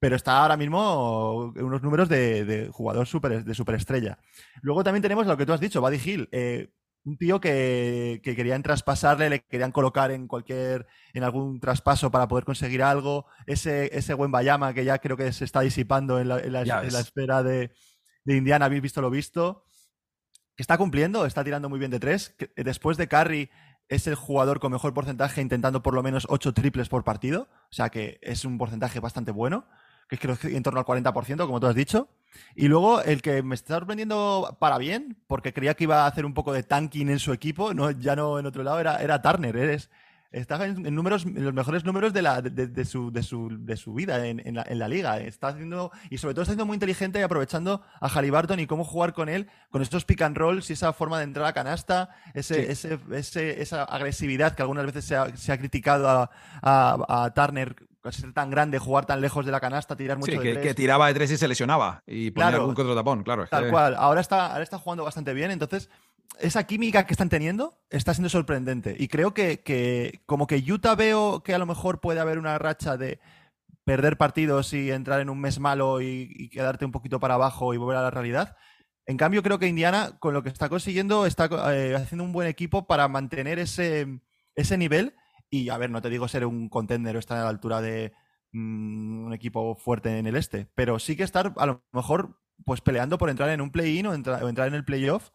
[0.00, 4.18] pero está ahora mismo unos números de, jugador super, de superestrella.
[4.62, 6.28] Luego también tenemos lo que tú has dicho, Buddy Hill.
[6.32, 6.72] Eh,
[7.04, 12.44] un tío que, querían traspasarle, le querían colocar en cualquier, en algún traspaso para poder
[12.44, 13.26] conseguir algo.
[13.46, 16.38] Ese, ese buen Bayama que ya creo que se está disipando en la,
[17.00, 17.72] espera de,
[18.24, 19.66] Indiana, habéis visto lo visto.
[20.54, 22.36] Que está cumpliendo, está tirando muy bien de tres.
[22.56, 23.50] después de Curry
[23.88, 27.48] es el jugador con mejor porcentaje intentando por lo menos ocho triples por partido.
[27.70, 29.66] O sea que es un porcentaje bastante bueno
[30.12, 32.08] que creo que en torno al 40%, como tú has dicho.
[32.54, 36.26] Y luego el que me está sorprendiendo para bien, porque creía que iba a hacer
[36.26, 39.22] un poco de tanking en su equipo, no, ya no en otro lado, era, era
[39.22, 39.56] Turner.
[39.56, 39.88] Eres,
[40.30, 43.94] está en, números, en los mejores números de, la, de, su, de, su, de su
[43.94, 45.18] vida en, en, la, en, la, liga.
[45.18, 48.84] Está haciendo, y sobre todo está siendo muy inteligente y aprovechando a Halliburton y cómo
[48.84, 52.10] jugar con él, con estos pick and rolls y esa forma de entrar a canasta,
[52.34, 57.24] ese, ese, ese, esa agresividad que algunas veces se ha, se ha criticado a, a,
[57.24, 57.76] a Turner
[58.10, 60.74] ser tan grande, jugar tan lejos de la canasta, tirar mucho sí, de que, que,
[60.74, 63.46] tiraba de tres y se lesionaba y ponía algún contra tapón, claro.
[63.46, 63.94] Tal cual.
[63.96, 65.88] Ahora está, ahora está jugando bastante bien, entonces
[66.40, 68.96] esa química que están teniendo está siendo sorprendente.
[68.98, 72.58] Y creo que, que, como que Utah veo que a lo mejor puede haber una
[72.58, 73.20] racha de
[73.84, 77.76] perder partidos y entrar en un mes malo y, quedarte un poquito para abajo y
[77.76, 78.56] volver a la realidad.
[79.06, 82.46] En cambio, creo que Indiana, con lo que está consiguiendo, está eh, haciendo un buen
[82.46, 84.20] equipo para mantener ese,
[84.54, 85.14] ese nivel
[85.52, 88.14] y a ver, no te digo ser un contender o estar a la altura de
[88.52, 92.80] mm, un equipo fuerte en el este, pero sí que estar a lo mejor pues
[92.80, 95.28] peleando por entrar en un play-in o, entrar en el playoff,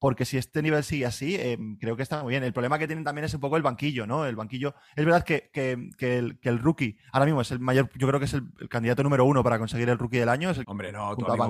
[0.00, 2.42] porque si este nivel sigue así, em, creo que está muy bien.
[2.42, 4.24] El problema que tienen también es un poco el banquillo, ¿no?
[4.26, 4.74] El banquillo.
[4.96, 8.50] Es verdad que, el, rookie ahora mismo es el mayor, yo creo que es el,
[8.68, 10.50] candidato número uno para conseguir el rookie del año.
[10.66, 11.48] Hombre, no, tu amigo,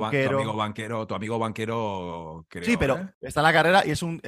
[0.56, 3.14] banquero, tu amigo banquero, Sí, pero ¿eh?
[3.22, 4.20] está en la carrera y es un,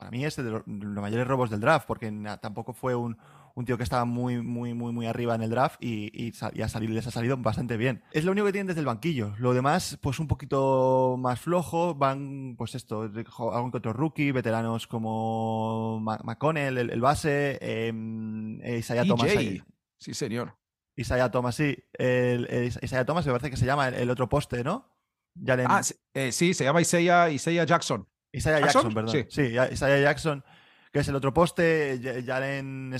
[0.00, 2.10] para mí es de los, mayores robos del draft, porque
[2.40, 3.18] tampoco fue un,
[3.66, 6.32] tío que estaba muy, muy, muy, muy arriba en el draft y, y,
[6.88, 8.02] les ha salido bastante bien.
[8.10, 9.34] Es lo único que tienen desde el banquillo.
[9.36, 11.94] Lo demás, pues un poquito más flojo.
[11.94, 13.02] Van, pues esto,
[13.52, 17.92] algún que otro rookie, veteranos como McConnell, el, base, eh,
[18.78, 19.30] Isaiah Thomas.
[19.98, 20.56] Sí, señor.
[20.96, 21.76] Isaiah Thomas, sí.
[21.92, 24.90] El, Isaiah Thomas me parece que se llama el, otro poste, ¿no?
[25.66, 25.82] Ah,
[26.14, 28.08] eh, sí, se llama Isaiah, Isaiah Jackson.
[28.32, 29.12] Isaiah Jackson, perdón.
[29.12, 29.26] Sí.
[29.28, 30.44] sí, Isaiah Jackson,
[30.92, 32.22] que es el otro poste.
[32.26, 32.94] Jalen,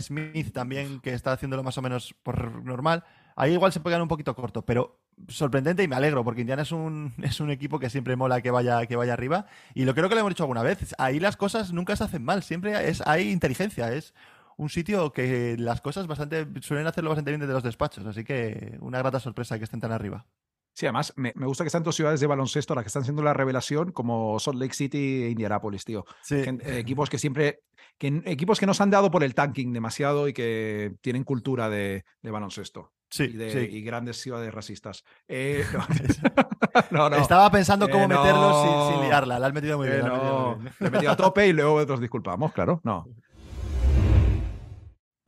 [0.00, 3.04] Smith también, que está haciéndolo más o menos por normal.
[3.36, 6.62] Ahí igual se puede quedar un poquito corto, pero sorprendente y me alegro, porque Indiana
[6.62, 9.46] es un, es un equipo que siempre mola que vaya, que vaya arriba.
[9.74, 10.94] Y lo creo que lo hemos dicho alguna vez.
[10.98, 13.92] Ahí las cosas nunca se hacen mal, siempre es, hay inteligencia.
[13.92, 14.14] Es
[14.56, 18.04] un sitio que las cosas bastante suelen hacerlo bastante bien desde los despachos.
[18.06, 20.26] Así que una grata sorpresa que estén tan arriba.
[20.72, 23.34] Sí, además me, gusta que están dos ciudades de baloncesto las que están haciendo la
[23.34, 26.04] revelación, como Salt Lake City e Indianapolis, tío.
[26.30, 27.60] Eh, equipos que siempre,
[27.98, 31.68] que, equipos que no se han dado por el tanking demasiado y que tienen cultura
[31.68, 32.92] de, baloncesto.
[33.10, 33.76] Sí, y, de, sí.
[33.76, 35.04] y grandes ciudades racistas.
[35.26, 35.64] Eh,
[36.92, 37.10] no.
[37.10, 39.38] no, Estaba pensando cómo Eh, meterlo sin, sin liarla.
[39.38, 40.04] La has metido muy Eh, bien.
[40.04, 40.74] metido muy bien.
[40.78, 42.80] le he metido a tope y luego nos disculpamos, claro.
[42.84, 43.06] No.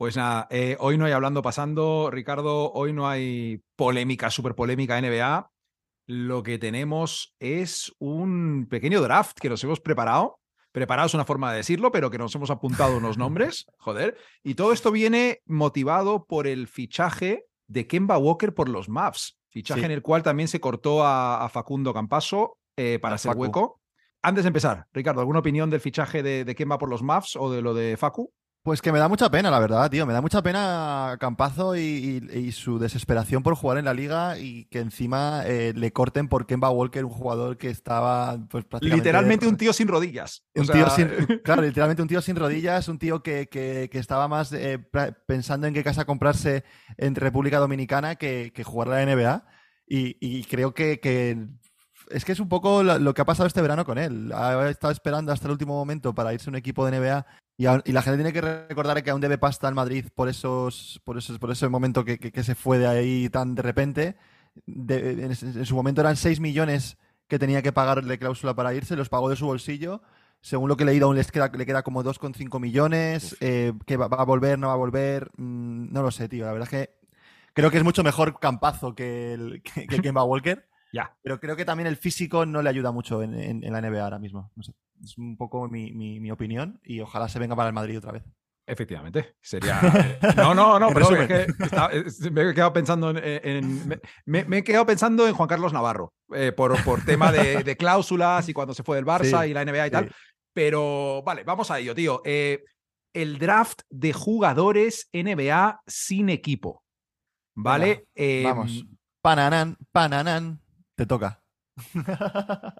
[0.03, 4.99] Pues nada, eh, hoy no hay hablando pasando, Ricardo, hoy no hay polémica, súper polémica
[4.99, 5.49] NBA.
[6.07, 10.41] Lo que tenemos es un pequeño draft que nos hemos preparado.
[10.73, 14.17] Preparado es una forma de decirlo, pero que nos hemos apuntado unos nombres, joder.
[14.43, 19.39] Y todo esto viene motivado por el fichaje de Kemba Walker por los Mavs.
[19.51, 19.85] Fichaje Sí.
[19.85, 23.79] en el cual también se cortó a, a Facundo Campaso eh, para hacer hueco.
[24.21, 27.49] Antes de empezar, Ricardo, ¿alguna opinión del fichaje de, de Kemba por los Mavs o
[27.49, 28.33] de lo de Facu?
[28.63, 30.05] Pues que me da mucha pena, la verdad, tío.
[30.05, 31.81] Me da mucha pena Campazo y,
[32.31, 36.29] y- y su desesperación por jugar en la liga y que encima eh, le corten
[36.29, 38.95] por Kemba Walker, un jugador que estaba pues, prácticamente...
[39.09, 40.45] Literalmente un tío sin rodillas.
[40.55, 41.09] O Un sea, tío sin,
[41.43, 44.79] claro, literalmente un tío sin rodillas, un tío que, que- que estaba más eh,
[45.27, 46.63] pensando en qué casa comprarse
[46.97, 49.45] en República Dominicana que, que jugar la NBA.
[49.85, 51.37] Y, y creo que, que
[52.09, 54.31] es que es un poco lo, lo que ha pasado este verano con él.
[54.33, 57.25] Ha estado esperando hasta el último momento para irse a un equipo de NBA
[57.85, 61.17] y, la gente tiene que recordar que aún debe pasta al Madrid por esos, por
[61.17, 64.15] esos, por ese momento que, que- que se fue de ahí tan de repente.
[64.65, 66.97] De- en, en su momento eran 6 millones
[67.27, 70.01] que tenía que pagar de cláusula para irse, los pagó de su bolsillo.
[70.41, 73.37] Según lo que he leído, aún les queda, le queda como 2,5 millones.
[73.39, 75.31] eh, que va, va a volver, no va a volver.
[75.37, 76.45] mm, no lo sé, tío.
[76.45, 76.95] La verdad es que
[77.53, 80.67] creo que es mucho mejor Campazo que, el, que, que Kemba Walker.
[80.93, 81.13] Ya.
[81.23, 84.03] Pero creo que también el físico no le ayuda mucho en, en- en la NBA
[84.03, 84.51] ahora mismo.
[84.55, 84.73] No sé.
[85.03, 88.11] Es un poco mi, mi- mi opinión y ojalá se venga para el Madrid otra
[88.13, 88.23] vez.
[88.65, 89.81] Efectivamente, sería.
[90.37, 93.17] No, no, no, perdón, es que está- es- me he quedado pensando en.
[93.23, 97.75] en- me, he quedado pensando en Juan Carlos Navarro, eh, por, por tema de, de
[97.75, 99.91] cláusulas y cuando se fue del Barça Sí, y la NBA y sí.
[99.91, 100.11] tal.
[100.53, 102.21] Pero vale, vamos a ello, tío.
[102.23, 102.63] Eh,
[103.13, 106.83] el draft de jugadores NBA sin equipo.
[107.55, 108.05] ¿Vale?
[108.15, 108.85] Eh, Vamos.
[109.21, 110.59] Pananán, pananán.
[110.95, 111.41] Te toca.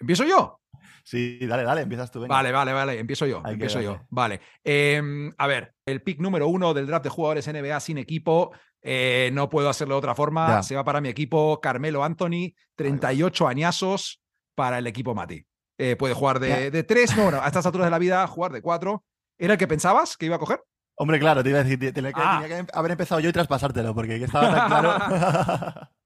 [0.00, 0.58] ¿Empiezo yo?
[1.04, 2.20] Sí, dale, dale, empiezas tú.
[2.20, 2.34] venga.
[2.34, 3.40] Vale, vale, vale, empiezo yo.
[3.44, 3.92] Hay empiezo yo.
[3.92, 4.06] darle.
[4.10, 4.40] Vale.
[4.64, 8.52] Em, a ver, el pick número uno del draft de jugadores NBA sin equipo.
[8.84, 10.48] eh, no puedo hacerlo de otra forma.
[10.48, 10.62] Ya.
[10.62, 14.20] Se va para mi equipo Carmelo Anthony, 38 añazos
[14.56, 15.44] para el equipo Mati.
[15.78, 18.60] Eh, puede jugar de, tres, no, bueno, a estas alturas de la vida, jugar de
[18.60, 19.04] cuatro.
[19.38, 20.60] ¿Era el que pensabas que iba a coger?
[20.98, 22.40] Hombre, claro, te iba a decir, tenía que, Ah.
[22.42, 25.88] tenía que haber empezado yo y traspasártelo, porque estaba tan claro.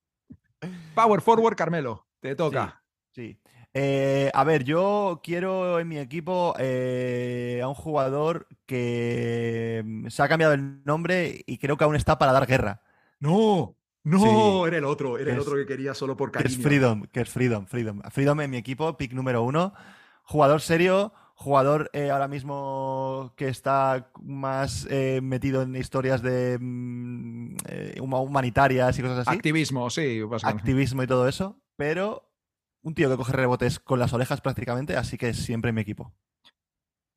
[0.94, 2.06] Power forward, Carmelo.
[2.20, 2.82] Te toca.
[3.12, 3.38] Sí.
[3.78, 10.22] Eh, a ver, yo quiero en mi equipo eh, a un jugador que mm, se
[10.22, 12.80] ha cambiado el nombre y creo que aún está para dar guerra.
[13.20, 14.18] No, no,
[14.62, 14.68] Sí.
[14.68, 16.56] era el otro, era el otro que quería solo por Que cariño.
[16.56, 18.00] es Freedom, que es Freedom, Freedom.
[18.10, 19.74] Freedom en mi equipo, pick número uno.
[20.22, 27.56] Jugador serio, jugador eh, ahora mismo que está más eh, metido en historias de mm,
[27.68, 29.36] eh, huma- humanitarias y cosas así.
[29.36, 32.32] Activismo, sí, activismo y todo eso, pero
[32.82, 36.14] un tío que coge rebotes con las orejas prácticamente, así que siempre en mi equipo.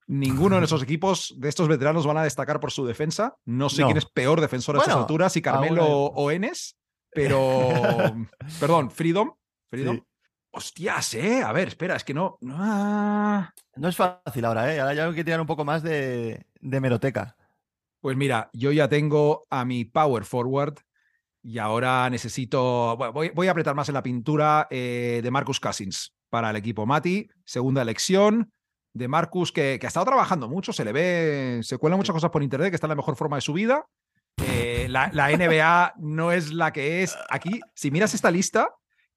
[0.08, 3.38] Ninguno de esos equipos de estos veteranos van a destacar por su defensa.
[3.46, 3.88] No sé No.
[3.88, 6.78] quién es peor defensor a estas alturas, si Carmelo aún o Enes,
[7.12, 7.70] pero.
[8.60, 9.34] Perdón, Freedom.
[9.70, 9.98] Freedom.
[9.98, 10.04] Sí.
[10.52, 11.44] Hostias, eh.
[11.44, 12.38] A ver, espera, es que no.
[12.42, 13.54] no, ah.
[13.76, 14.80] No es fácil ahora, ¿eh?
[14.80, 17.36] Ahora ya hay que tirar un poco más de, de meroteca.
[18.02, 20.80] Pues mira, yo ya tengo a mi power forward
[21.44, 22.96] y ahora necesito.
[22.98, 26.56] bueno, voy, voy a apretar más en la pintura eh, de Marcus Cousins para el
[26.56, 27.30] equipo Mati.
[27.46, 28.52] Segunda elección
[28.94, 32.32] de Marcus, que, que ha estado trabajando mucho, se le ve, se cuelan muchas cosas
[32.32, 33.86] por internet, que está en la mejor forma de su vida.
[34.42, 37.16] Eh, la, la NBA no es la que es.
[37.30, 38.70] Aquí, si miras esta lista,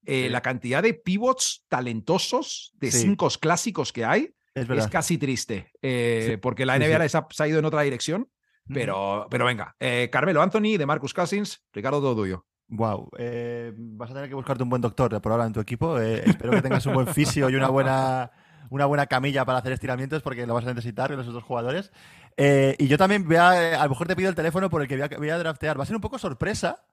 [0.05, 0.29] eh, Sí.
[0.29, 2.99] la cantidad de pivots talentosos de Sí.
[2.99, 7.43] cinco clásicos que hay Es casi triste, eh, Sí, porque la NBA les ha, se
[7.43, 8.29] ha ido en otra dirección.
[8.71, 12.45] Pero, pero venga, eh, Carmelo Anthony, de Marcus Cousins, Ricardo todo tuyo.
[12.69, 13.09] Wow.
[13.75, 15.99] vas a tener que buscarte un buen doctor por ahora en tu equipo.
[15.99, 18.31] Espero que tengas un buen fisio y una buena,
[18.69, 21.91] una buena camilla para hacer estiramientos porque lo vas a necesitar con los otros jugadores.
[22.37, 24.95] Y yo también voy a, a lo mejor te pido el teléfono por el que
[24.97, 25.77] voy a, voy a draftear.
[25.79, 26.85] Va a ser un poco sorpresa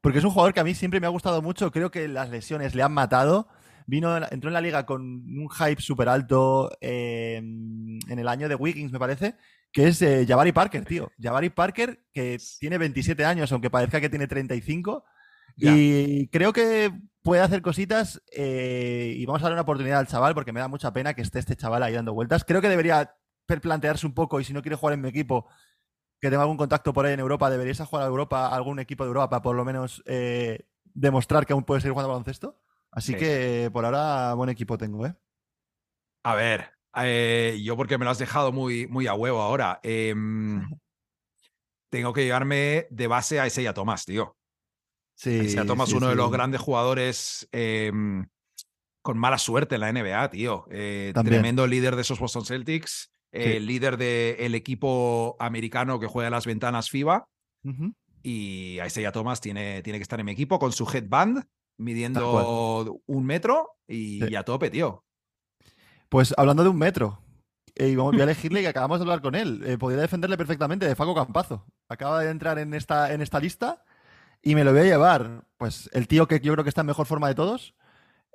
[0.00, 1.70] porque es un jugador que a mí siempre me ha gustado mucho.
[1.70, 3.48] Creo que las lesiones le han matado.
[3.86, 8.54] Vino, entró en la liga con un hype súper alto eh, en el año de
[8.54, 9.36] Wiggins, me parece,
[9.72, 11.10] que es eh, Jabari Parker, tío.
[11.18, 15.04] Jabari Parker, que tiene 27 años, aunque parezca que tiene 35.
[15.56, 15.74] Ya.
[15.74, 20.34] Y creo que puede hacer cositas eh, y vamos a darle una oportunidad al chaval
[20.34, 22.44] porque me da mucha pena que esté este chaval ahí dando vueltas.
[22.44, 23.14] Creo que debería
[23.46, 25.48] plantearse un poco y si no quiere jugar en mi equipo,
[26.20, 29.04] que tenga algún contacto por ahí en Europa, deberías jugar a Europa, a algún equipo
[29.04, 32.60] de Europa para por lo menos eh, demostrar que aún puede seguir jugando al baloncesto.
[32.90, 33.18] Así Sí.
[33.18, 35.14] que por ahora buen equipo tengo, ¿eh?
[36.24, 39.78] A ver, eh, yo porque me lo has dejado muy, muy a huevo ahora.
[39.82, 40.60] em,
[41.90, 44.36] tengo que llevarme de base a Isaiah Tomás, tío.
[45.14, 45.48] Sí.
[45.50, 48.26] sea, Thomas, uno de los grandes jugadores em,
[49.02, 50.66] con mala suerte en la NBA, tío.
[50.70, 56.46] Eh, tremendo líder de esos Boston Celtics, eh, líder del equipo americano que juega las
[56.46, 57.28] ventanas FIBA.
[58.22, 61.44] Y Isaiah Thomas tiene, tiene que estar en mi equipo con su headband,
[61.76, 65.04] midiendo un metro y, a tope, tío.
[66.08, 67.22] Pues hablando de un metro,
[67.78, 69.62] y voy a elegirle que acabamos de hablar con él.
[69.64, 71.64] Eh, podría defenderle perfectamente de Faco Campazo.
[71.88, 73.84] Acaba de entrar en esta, en esta lista
[74.42, 75.44] y me lo voy a llevar.
[75.56, 77.76] Pues el tío que yo creo que está en mejor forma de todos.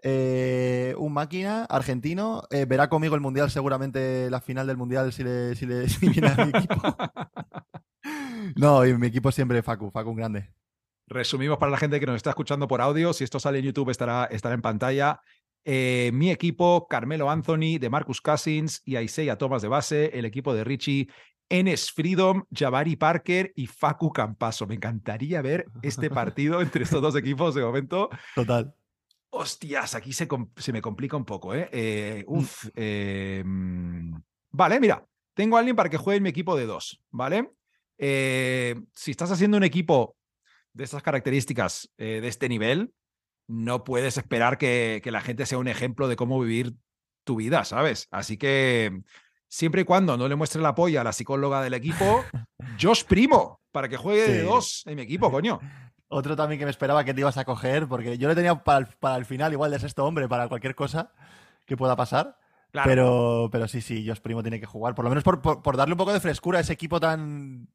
[0.05, 2.43] Eh, un máquina argentino.
[2.51, 6.27] Eh, verá conmigo el mundial, seguramente la final del mundial si le, si le viene
[6.27, 6.75] a mi equipo.
[8.57, 10.53] no, y mi equipo siempre Facu, Facu un grande.
[11.07, 13.13] Resumimos para la gente que nos está escuchando por audio.
[13.13, 15.21] Si esto sale en YouTube, estará, estará en pantalla.
[15.65, 20.17] Eh, mi equipo, Carmelo Anthony, de Marcus Cousins y Isaiah Thomas de base.
[20.17, 21.07] El equipo de Richie,
[21.49, 24.67] Enes Freedom, Jabari Parker y Facu Campaso.
[24.67, 28.09] Me encantaría ver este partido entre estos dos equipos de momento.
[28.35, 28.73] Total.
[29.36, 31.67] Hostias, aquí se, se me complica un poco, ¿eh?
[31.72, 32.38] eh mm.
[32.38, 32.69] uf.
[32.76, 37.52] Em, vale, mira, tengo a alguien para que juegue en mi equipo de dos, ¿vale?
[37.98, 40.15] Eh, si estás haciendo un equipo
[40.74, 42.93] de estas características, de este nivel,
[43.48, 46.74] no puedes esperar que, la gente sea un ejemplo de cómo vivir
[47.24, 48.08] tu vida, ¿sabes?
[48.12, 49.02] Así que
[49.48, 52.24] siempre y cuando no le muestre la polla a la psicóloga del equipo,
[52.82, 55.60] Josh Primo, para que juegue de dos en mi equipo, coño.
[56.13, 58.80] Otro también que me esperaba que te ibas a coger, porque yo le tenía para
[58.80, 61.12] el, para el final igual de sexto hombre, para cualquier cosa
[61.65, 62.38] que pueda pasar.
[62.71, 65.97] Pero, pero sí, sí, Josh Primo tiene que jugar, por lo menos por darle un
[65.97, 67.67] poco de frescura a ese equipo tan,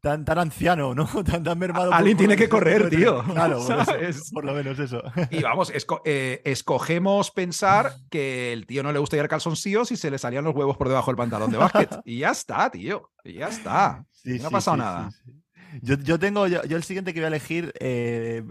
[0.00, 1.06] tan, tan anciano, ¿no?
[1.24, 1.92] Tan, tan mermado.
[1.92, 3.22] Alguien tiene que correr, tío.
[3.24, 3.64] Claro,
[4.32, 5.02] por, lo menos eso.
[5.30, 5.72] Y vamos,
[6.04, 10.44] eh, escogemos pensar que el tío no le gusta ir calzoncillos y se le salían
[10.44, 12.00] los huevos por debajo del pantalón de básquet.
[12.04, 13.10] Y ya está, tío.
[13.24, 14.04] Y ya está.
[14.24, 15.10] no ha pasado nada.
[15.82, 18.42] Yo, yo, tengo, yo, el siguiente que voy a elegir, eh,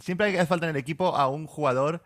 [0.00, 2.02] siempre hay falta en el equipo a un jugador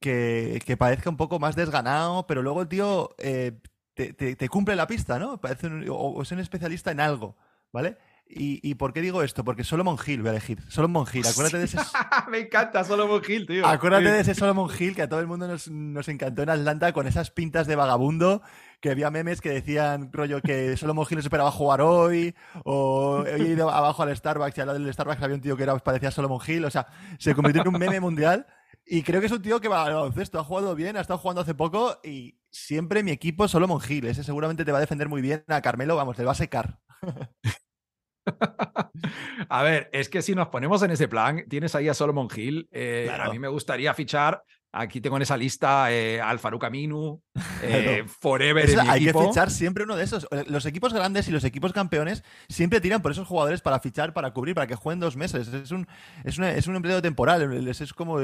[0.00, 3.52] que, que, parezca un poco más desganado, pero luego el tío eh,
[3.94, 5.40] te, te, cumple la pista, ¿no?
[5.40, 7.36] Parece o es un especialista en algo.
[7.76, 7.98] ¿vale?
[8.28, 9.44] ¿Y, por qué digo esto?
[9.44, 10.58] Porque Solomon Hill voy a elegir.
[10.68, 11.78] Solomon Hill, acuérdate de ese.
[12.28, 13.64] Me encanta Solomon Hill, tío.
[13.64, 17.06] Acuérdate de ese Solomon Hill que a todo el mundo nos, encantó en Atlanta con
[17.06, 18.42] esas pintas de vagabundo.
[18.80, 22.34] Que había memes que decían, rollo, que Solomon Hill no esperaba jugar hoy.
[22.64, 25.62] O he ido abajo al Starbucks y al lado del Starbucks había un tío que
[25.62, 26.64] era, parecía Solomon Hill.
[26.64, 26.86] O sea,
[27.18, 28.46] se convirtió en un meme mundial.
[28.88, 31.18] Y creo que es un tío que va al baloncesto, ha jugado bien, ha estado
[31.18, 34.06] jugando hace poco y siempre mi equipo Solomon Hill.
[34.06, 35.44] Ese seguramente te va a defender muy bien.
[35.48, 36.78] A Carmelo, vamos, le va a secar.
[39.48, 42.68] a ver, es que si nos ponemos en ese plan, tienes ahí a Solomon Hill.
[42.70, 44.44] Eh, a mí me gustaría fichar.
[44.78, 47.22] Aquí tengo en esa lista eh, al Aminu,
[47.62, 48.80] eh, Forever.
[48.80, 50.26] hay que fichar siempre uno de esos.
[50.48, 54.32] Los equipos grandes y los equipos campeones siempre tiran por esos jugadores para fichar, para
[54.32, 55.48] cubrir, para que jueguen dos meses.
[55.48, 55.86] Es un,
[56.24, 57.68] es, es un empleo temporal.
[57.68, 58.18] Es, como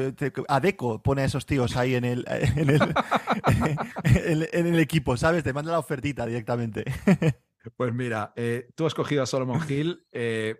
[0.49, 2.25] Adeco pone a esos tíos ahí en el,
[2.57, 2.95] en el,
[4.53, 5.45] en el equipo, ¿sabes?
[5.45, 6.85] Te manda la ofertita directamente.
[7.77, 10.57] Pues mira, eh, tú has cogido a Solomon Hill, eh,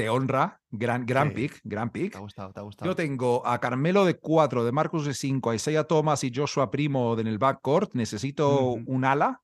[0.00, 2.12] te honra, gran, gran pick, gran pick.
[2.12, 2.90] Te ha gustado, te ha gustado.
[2.90, 6.70] Yo tengo a Carmelo de 4, de Marcus de 5, a Isaiah Thomas y Joshua
[6.70, 7.92] Primo en el backcourt.
[7.92, 9.42] Necesito un ala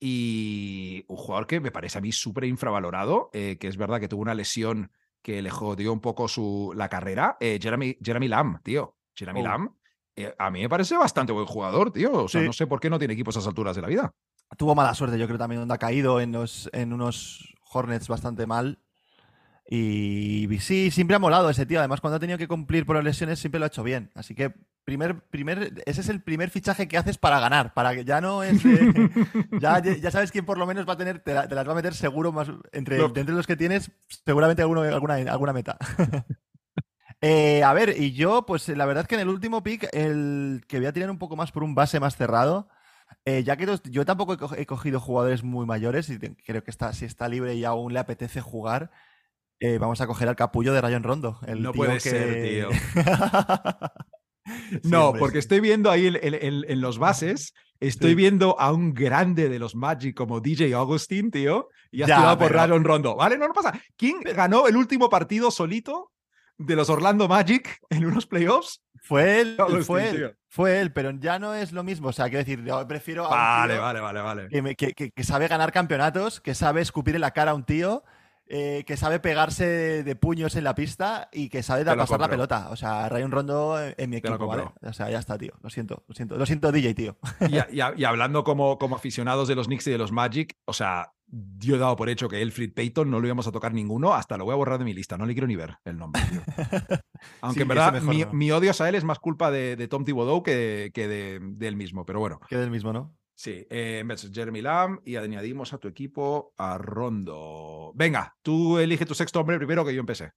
[0.00, 4.08] y un jugador que me parece a mí súper infravalorado, eh, que es verdad que
[4.08, 4.90] tuvo una lesión
[5.22, 7.36] que le jodió un poco su, la carrera.
[7.38, 8.96] Jeremy, Jeremy Lamb, tío.
[9.14, 9.44] Jeremy oh.
[9.44, 9.70] Lamb.
[10.36, 12.24] a mí me parece bastante buen jugador, tío.
[12.24, 14.12] O sea, no sé por qué no tiene equipos a esas alturas de la vida
[14.56, 18.48] tuvo mala suerte, yo creo también, donde ha caído en, los, en unos Hornets bastante
[18.48, 18.80] mal.
[19.72, 21.78] Y sí, siempre ha molado ese tío.
[21.78, 24.10] Además, cuando ha tenido que cumplir por las lesiones, siempre lo ha hecho bien.
[24.16, 24.52] Así que
[24.84, 27.72] primer, primer, ese es el primer fichaje que haces para ganar.
[27.72, 28.60] Para que ya no es.
[29.60, 31.94] ya, ya, sabes quién por lo menos va a tener, te, las va a meter
[31.94, 32.48] seguro más.
[32.72, 33.92] Entre, entre los que tienes,
[34.26, 35.78] seguramente alguno, alguna, alguna meta.
[37.22, 40.62] Eh, a ver, y yo, pues la verdad es que en el último pick, el
[40.66, 42.70] que voy a tirar un poco más por un base más cerrado.
[43.26, 47.04] Eh, ya que yo tampoco he cogido jugadores muy mayores y creo que está, si
[47.04, 48.90] está libre y aún le apetece jugar,
[49.60, 51.38] eh, vamos a coger al capullo de Rayon Rondo.
[51.56, 52.68] no puede ser, tío.
[54.84, 59.74] no, porque estoy viendo ahí en, los bases, estoy viendo a un grande de los
[59.74, 63.16] Magic como DJ Augustin, tío, y ha ya, por Rayon Rondo.
[63.16, 63.36] ¿Vale?
[63.36, 63.78] No, no pasa.
[63.96, 66.10] ¿Quién ganó el último partido solito
[66.56, 68.82] de los Orlando Magic en unos playoffs?
[69.02, 69.56] Fue él,
[69.86, 72.08] fue él, fue él, pero ya no es lo mismo.
[72.08, 73.28] O sea, quiero decir, yo prefiero a
[73.60, 74.74] vale, vale, vale, vale.
[74.74, 78.04] Que, que, sabe ganar campeonatos, que sabe escupir en la cara a un tío,
[78.52, 82.28] eh, que sabe pegarse de puños en la pista y que sabe dar pasar la
[82.28, 82.68] pelota.
[82.70, 84.64] O sea, un Rondo en mi equipo, ¿vale?
[84.82, 85.52] O sea, ya está, tío.
[85.62, 86.36] Lo siento, lo siento.
[86.36, 87.16] Lo siento, DJ, tío.
[87.48, 87.54] Y,
[87.96, 91.76] y, hablando como, como aficionados de los Knicks y de los Magic, o sea, yo
[91.76, 94.44] he dado por hecho que Elfrid Payton no lo íbamos a tocar ninguno, hasta lo
[94.44, 96.20] voy a borrar de mi lista, no le quiero ni ver el nombre.
[97.42, 98.32] Aunque Sí, en verdad mi, no.
[98.32, 101.68] mi odio a él es más culpa de, de Tom Thibodeau que, que de, de
[101.68, 102.40] él mismo, pero bueno.
[102.48, 103.14] Que del mismo, ¿no?
[103.40, 107.90] Sí, eh, Jeremy Lamb y añadimos a tu equipo a Rondo.
[107.94, 110.32] Venga, tú elige tu sexto hombre primero que yo empecé.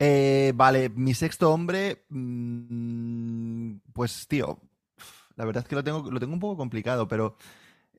[0.00, 2.06] Eh, vale, mi sexto hombre.
[2.08, 4.60] mm, pues, tío.
[5.36, 7.36] La verdad es que lo tengo, lo tengo un poco complicado, pero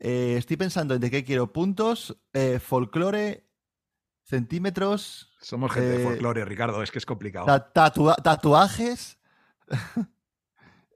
[0.02, 1.54] eh, estoy pensando en de qué quiero.
[1.54, 3.48] Puntos, eh, folclore,
[4.24, 7.46] centímetros, Somos gente de folclore, Ricardo, es que es complicado.
[7.46, 9.18] ta- tatua- tatuajes.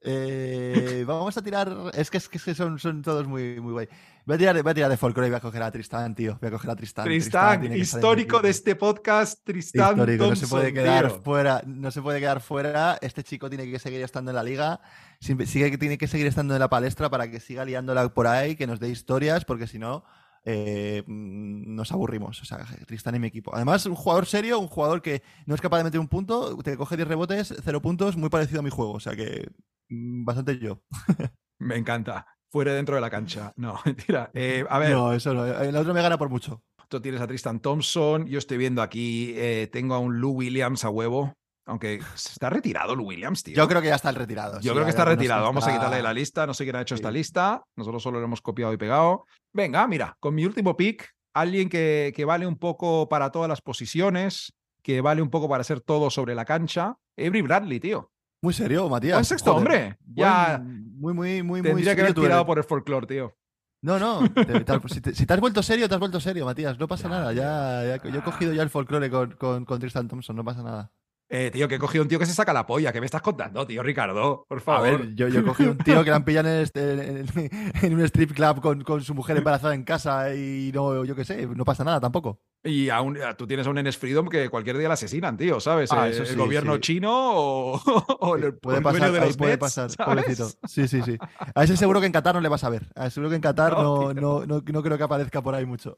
[0.04, 1.92] Eh, vamos a tirar.
[1.94, 3.88] Es que, es que son, son todos muy, muy guay.
[4.26, 6.38] Voy a, tirar, voy a tirar de folclore y voy a coger a Tristán, tío.
[6.42, 7.06] Voy a coger a Tristán.
[7.06, 11.22] Tristán, histórico de este podcast, Tristán histórico, no se puede quedar tío.
[11.22, 12.98] fuera, no se puede quedar fuera.
[13.02, 14.82] Este chico tiene que seguir estando en la liga,
[15.20, 18.56] sigue que tiene que seguir estando en la palestra para que siga liándola por ahí,
[18.56, 20.04] que nos dé historias, porque si no
[20.50, 22.42] eh, nos aburrimos.
[22.42, 23.54] O sea, Tristán en mi equipo.
[23.54, 26.78] Además, un jugador serio, un jugador que no es capaz de meter un punto, te
[26.78, 28.94] coge 10 rebotes, 0 puntos, muy parecido a mi juego.
[28.94, 29.50] O sea que
[29.90, 30.82] bastante yo.
[31.60, 32.26] Me encanta.
[32.52, 33.52] Fuera dentro de la cancha.
[33.58, 34.32] No, mentira.
[34.34, 35.46] Eh, a ver, No, eso no.
[35.46, 36.62] El otro me gana por mucho.
[36.88, 38.26] tú tienes a Tristan Thompson.
[38.28, 41.34] Yo estoy viendo aquí, eh, tengo a un Lou Williams a huevo.
[41.66, 43.54] Aunque está retirado Lou Williams, tío.
[43.56, 44.62] Yo creo que ya está el retirado.
[44.62, 45.44] Yo sí, creo que está retirado.
[45.44, 46.48] Vamos a quitarle de la lista.
[46.48, 47.64] No sé quién ha hecho esta lista.
[47.76, 49.26] Nosotros solo lo hemos copiado y pegado.
[49.54, 53.62] Venga, mira, con mi último pick, alguien que, que vale un poco para todas las
[53.62, 56.96] posiciones, que vale un poco para hacer todo sobre la cancha.
[57.18, 58.12] Avery Bradley, tío.
[58.42, 59.16] Muy serio, Matías.
[59.18, 59.68] Buen sexto Joder.
[59.68, 59.98] hombre.
[60.16, 63.36] Ya Muy, muy, muy, muy tendría que haber tirado por el folclore, tío.
[63.82, 64.28] No, no.
[64.34, 66.78] te- te- si, te, si te has vuelto serio, te has vuelto serio, Matías.
[66.80, 67.34] No pasa nada.
[67.34, 70.36] Ya, ya- yo he cogido ya el folclore con, con, con Tristan Thompson.
[70.36, 70.92] No pasa nada.
[71.30, 72.94] Eh, tío, que he cogido un tío que se saca la polla.
[72.94, 74.46] ¿Qué me estás contando, tío, Ricardo?
[74.48, 74.84] Por A favor.
[75.00, 77.28] ver, yo, yo he cogido un tío que le han pillado en, este- en-
[77.82, 81.26] en un strip club con, con su mujer embarazada en casa y no, yo qué
[81.26, 82.40] sé, no pasa nada tampoco.
[82.64, 85.92] Y aún, tú tienes a un Enes Freedom que cualquier día la asesinan, tío, ¿sabes?
[85.92, 86.80] Ah, Eh, el gobierno sí.
[86.82, 87.74] chino o,
[88.20, 90.06] o el, o Puede pasar, de ahí los puede Mets, pasar, ¿sabes?
[90.24, 90.50] pobrecito.
[90.68, 91.18] Sí, sí, sí.
[91.54, 92.88] A ese seguro que en Qatar no le vas a ver.
[92.96, 95.66] A ese seguro que en Qatar No, no, no, no creo que aparezca por ahí
[95.66, 95.94] mucho.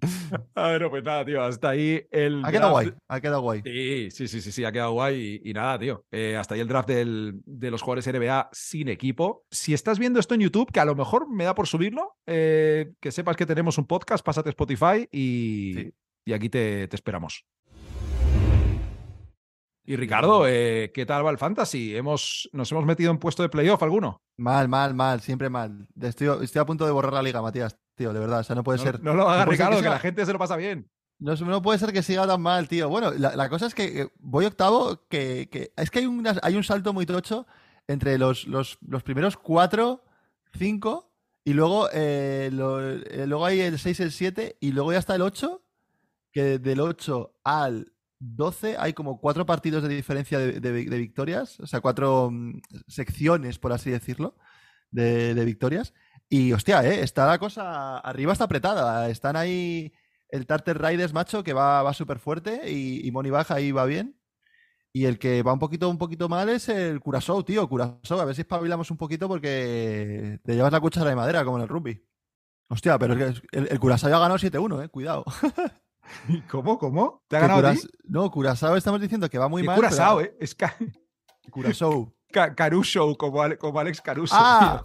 [0.54, 2.44] Ah, bueno, pues nada, tío, hasta ahí el.
[2.44, 2.88] Ha quedado draft.
[2.90, 3.62] guay, ha quedado guay.
[3.64, 5.40] Sí, sí, sí, sí, sí, ha quedado guay.
[5.44, 6.04] Y, y nada, tío.
[6.10, 9.44] eh, hasta ahí el draft del- de los jugadores NBA sin equipo.
[9.50, 12.92] Si estás viendo esto en YouTube, que a lo mejor me da por subirlo, eh,
[13.00, 15.92] que sepas que tenemos un podcast, pásate a Spotify y, Sí.
[16.26, 17.44] y aquí te, te esperamos.
[19.86, 21.96] Y Ricardo, eh, ¿qué tal va el fantasy?
[21.96, 24.20] ¿Hemos, ¿Nos hemos metido en puesto de playoff alguno?
[24.36, 25.86] Mal, mal, mal, siempre mal.
[25.98, 28.40] Estoy, estoy a punto de borrar la liga, Matías, tío, de verdad.
[28.40, 29.02] O sea, no puede No, ser.
[29.02, 30.90] no lo ser que Ricardo, que, la gente se lo pasa bien.
[31.18, 32.88] No, no puede ser que siga tan mal, tío.
[32.88, 36.38] Bueno, la, la cosa es que eh, voy octavo, que, que- es que hay, unas-
[36.42, 37.46] hay un salto muy tocho
[37.88, 40.04] entre los, los, los primeros cuatro,
[40.56, 41.12] cinco,
[41.44, 45.14] y luego, eh, lo- eh, luego hay el 6, el 7, y luego ya está
[45.16, 45.62] el 8,
[46.32, 50.98] que del 8 al 12 hay como cuatro partidos de diferencia de, de vi- de
[50.98, 54.36] victorias, o sea, cuatro mm, secciones, por así decirlo,
[54.90, 55.94] de, de victorias.
[56.30, 57.02] Y hostia, ¿eh?
[57.02, 59.08] está la cosa arriba, está apretada.
[59.08, 59.92] Están ahí
[60.28, 63.86] el Tartar Riders, macho, que va, va súper fuerte y, y Moni Baja ahí va
[63.86, 64.14] bien.
[64.92, 67.68] Y el que va un poquito, un poquito mal es el Curaçao, tío.
[67.68, 71.58] Curaçao, a ver si espabilamos un poquito porque te llevas la cuchara de madera como
[71.58, 72.04] en el rugby.
[72.68, 74.88] Hostia, pero el, el Curaçao ya ha ganado 7-1, eh.
[74.88, 75.24] Cuidado.
[76.50, 76.78] ¿Cómo?
[76.78, 77.22] ¿Cómo?
[77.28, 77.72] ¿Te ha ganado a?
[77.74, 79.76] Curaz- No, Curaçao estamos diciendo que va muy mal.
[79.76, 80.36] Curazao, pero- ¿eh?
[80.40, 80.74] Es ca
[81.50, 82.14] Curaçao.
[82.32, 84.34] ca- Caruso, como, Ale- como Alex Caruso.
[84.36, 84.84] ¡Ah!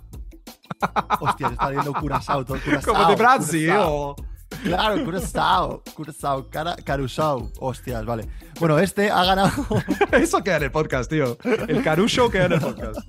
[1.21, 2.71] Hostia, está viendo Curaçao, todo tío.
[2.71, 2.93] Curaçao.
[2.93, 3.67] como de Brasil.
[3.71, 4.09] Curaçao.
[4.11, 4.15] o-
[4.63, 5.83] Claro, Curaçao.
[5.95, 6.49] Curaçao.
[6.49, 7.49] Cara, Carusao.
[7.59, 8.29] Hostias, vale.
[8.59, 9.51] Bueno, este ha ganado.
[10.11, 11.37] Eso queda en el podcast, tío.
[11.67, 12.99] El Caruso queda en el podcast.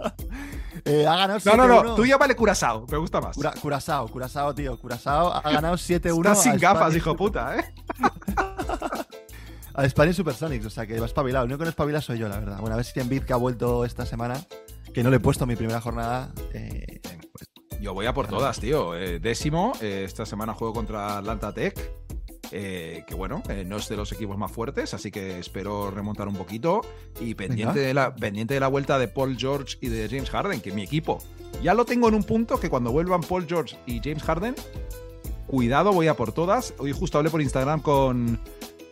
[0.86, 1.84] eh, ha ganado No, no, 7-1.
[1.84, 1.94] no.
[1.96, 2.86] Tú llámale Curazao.
[2.90, 3.36] Me gusta más.
[3.36, 4.78] Cura- Curazao, Curazao, tío.
[4.78, 6.16] Curazao ha ganado 7-1.
[6.18, 7.74] Estás sin gafas, Spanish- hijo puta, ¿eh?
[9.74, 11.44] A Spanish Supersonics, o sea que va espabilado.
[11.44, 12.58] El único que no espabila soy yo, la verdad.
[12.60, 14.40] Bueno, a ver si Embiid que ha vuelto esta semana,
[14.94, 16.30] que no le he puesto mi primera jornada.
[16.52, 17.00] eh,
[17.84, 18.96] Yo voy a por todas, tío.
[18.96, 19.74] Eh, décimo.
[19.82, 21.78] eh, esta semana juego contra Atlanta Tech.
[22.50, 26.26] eh, que bueno, eh, no es de los equipos más fuertes, así que espero remontar
[26.26, 26.80] un poquito.
[27.20, 27.88] Y pendiente Venga.
[27.88, 30.82] de, la, pendiente de la vuelta de Paul George y de James Harden, que mi
[30.82, 31.18] equipo
[31.62, 34.54] ya lo tengo en un punto que cuando vuelvan Paul George y James Harden,
[35.46, 36.72] cuidado, voy a por todas.
[36.78, 38.40] Hoy justo hablé por Instagram con,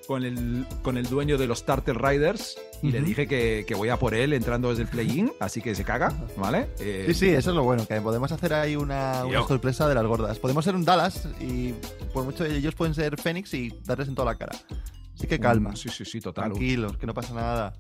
[0.07, 3.89] con, el, con el dueño de los Starter Riders y le dije que, que voy
[3.91, 6.69] a por él entrando desde el play-in, así que se caga, ¿vale?
[6.81, 9.95] Eh, Sí, sí, eso es lo bueno, que podemos hacer ahí una, una sorpresa de
[9.95, 10.39] las gordas.
[10.39, 11.75] Podemos ser un Dallas y
[12.13, 14.57] por mucho ellos pueden ser Phoenix y darles en toda la cara.
[15.15, 16.51] Así que calma, Sí, sí, sí, total.
[16.53, 17.73] tranquilos, que no pasa nada.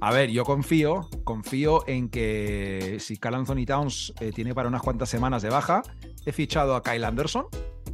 [0.00, 4.82] A ver, yo confío, confío en que si Carl Anthony Towns eh, tiene para unas
[4.82, 5.82] cuantas semanas de baja,
[6.24, 7.46] he fichado a Kyle Anderson.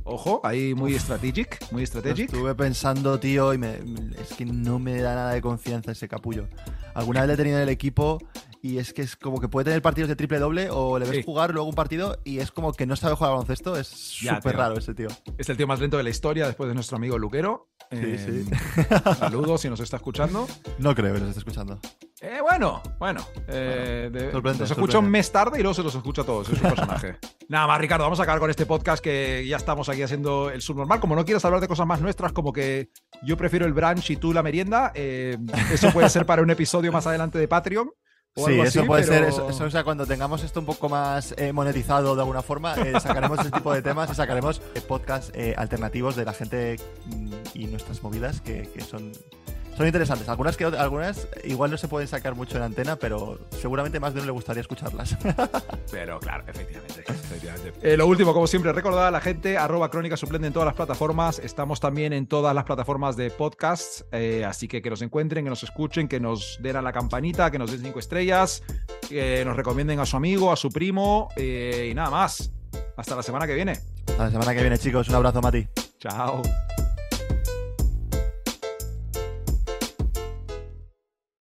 [0.04, 2.26] Ojo, ahí muy strategic, muy strategic.
[2.26, 3.78] estuve pensando, tío, y me-
[4.20, 6.48] es que no me da nada de confianza ese capullo.
[6.94, 8.18] Alguna vez le he tenido en el equipo
[8.62, 11.16] y es que es como que puede tener partidos de triple doble o le ves
[11.16, 11.22] Sí.
[11.24, 13.76] jugar luego un partido y es como que no sabe jugar al baloncesto.
[13.76, 15.08] Es súper raro ese tío.
[15.38, 17.68] Es el tío más lento de la historia después de nuestro amigo Luquero.
[17.90, 19.14] Sí, Eh, sí.
[19.18, 20.46] Saludos si nos está escuchando.
[20.78, 21.78] No creo que nos esté escuchando.
[22.24, 23.26] Eh, bueno, bueno.
[23.48, 24.98] eh, de- sorprende, nos escucha sorprende.
[24.98, 26.48] un mes tarde y luego se los escucha a todos.
[26.48, 27.16] Es un personaje.
[27.48, 30.62] Nada más, Ricardo, vamos a acabar con este podcast que ya estamos aquí haciendo el
[30.62, 31.00] subnormal.
[31.00, 32.90] Como no quieres hablar de cosas más nuestras, como que
[33.24, 35.36] yo prefiero el brunch y tú la merienda, eh,
[35.72, 37.90] eso puede ser para un episodio más adelante de Patreon.
[38.34, 39.24] O Sí, algo eso así, puede pero- ser.
[39.28, 42.74] Eso, eso, o sea, cuando tengamos esto un poco más eh, monetizado de alguna forma,
[42.76, 47.66] eh, sacaremos ese tipo de temas y sacaremos podcasts alternativos de la gente mm, y
[47.66, 49.12] nuestras movidas que, que son,
[49.76, 50.28] son interesantes.
[50.28, 54.20] Algunas que algunas igual no se pueden sacar mucho en antena, pero seguramente más de
[54.20, 55.16] uno le gustaría escucharlas.
[55.90, 57.04] Pero claro, efectivamente.
[57.06, 57.72] efectivamente.
[57.82, 60.74] Eh, lo último, como siempre, recordad a la gente, arroba crónica suplente en todas las
[60.74, 61.38] plataformas.
[61.38, 64.04] Estamos también en todas las plataformas de podcasts.
[64.12, 67.50] eh, así que que nos encuentren, que nos escuchen, que nos den a la campanita,
[67.50, 68.62] que nos den cinco estrellas,
[69.08, 72.50] que nos recomienden a su amigo, a su primo eh, y nada más.
[72.96, 73.78] Hasta la semana que viene.
[74.18, 75.08] A la semana que viene, chicos.
[75.08, 75.66] Un abrazo, Mati.
[75.98, 76.42] Chao.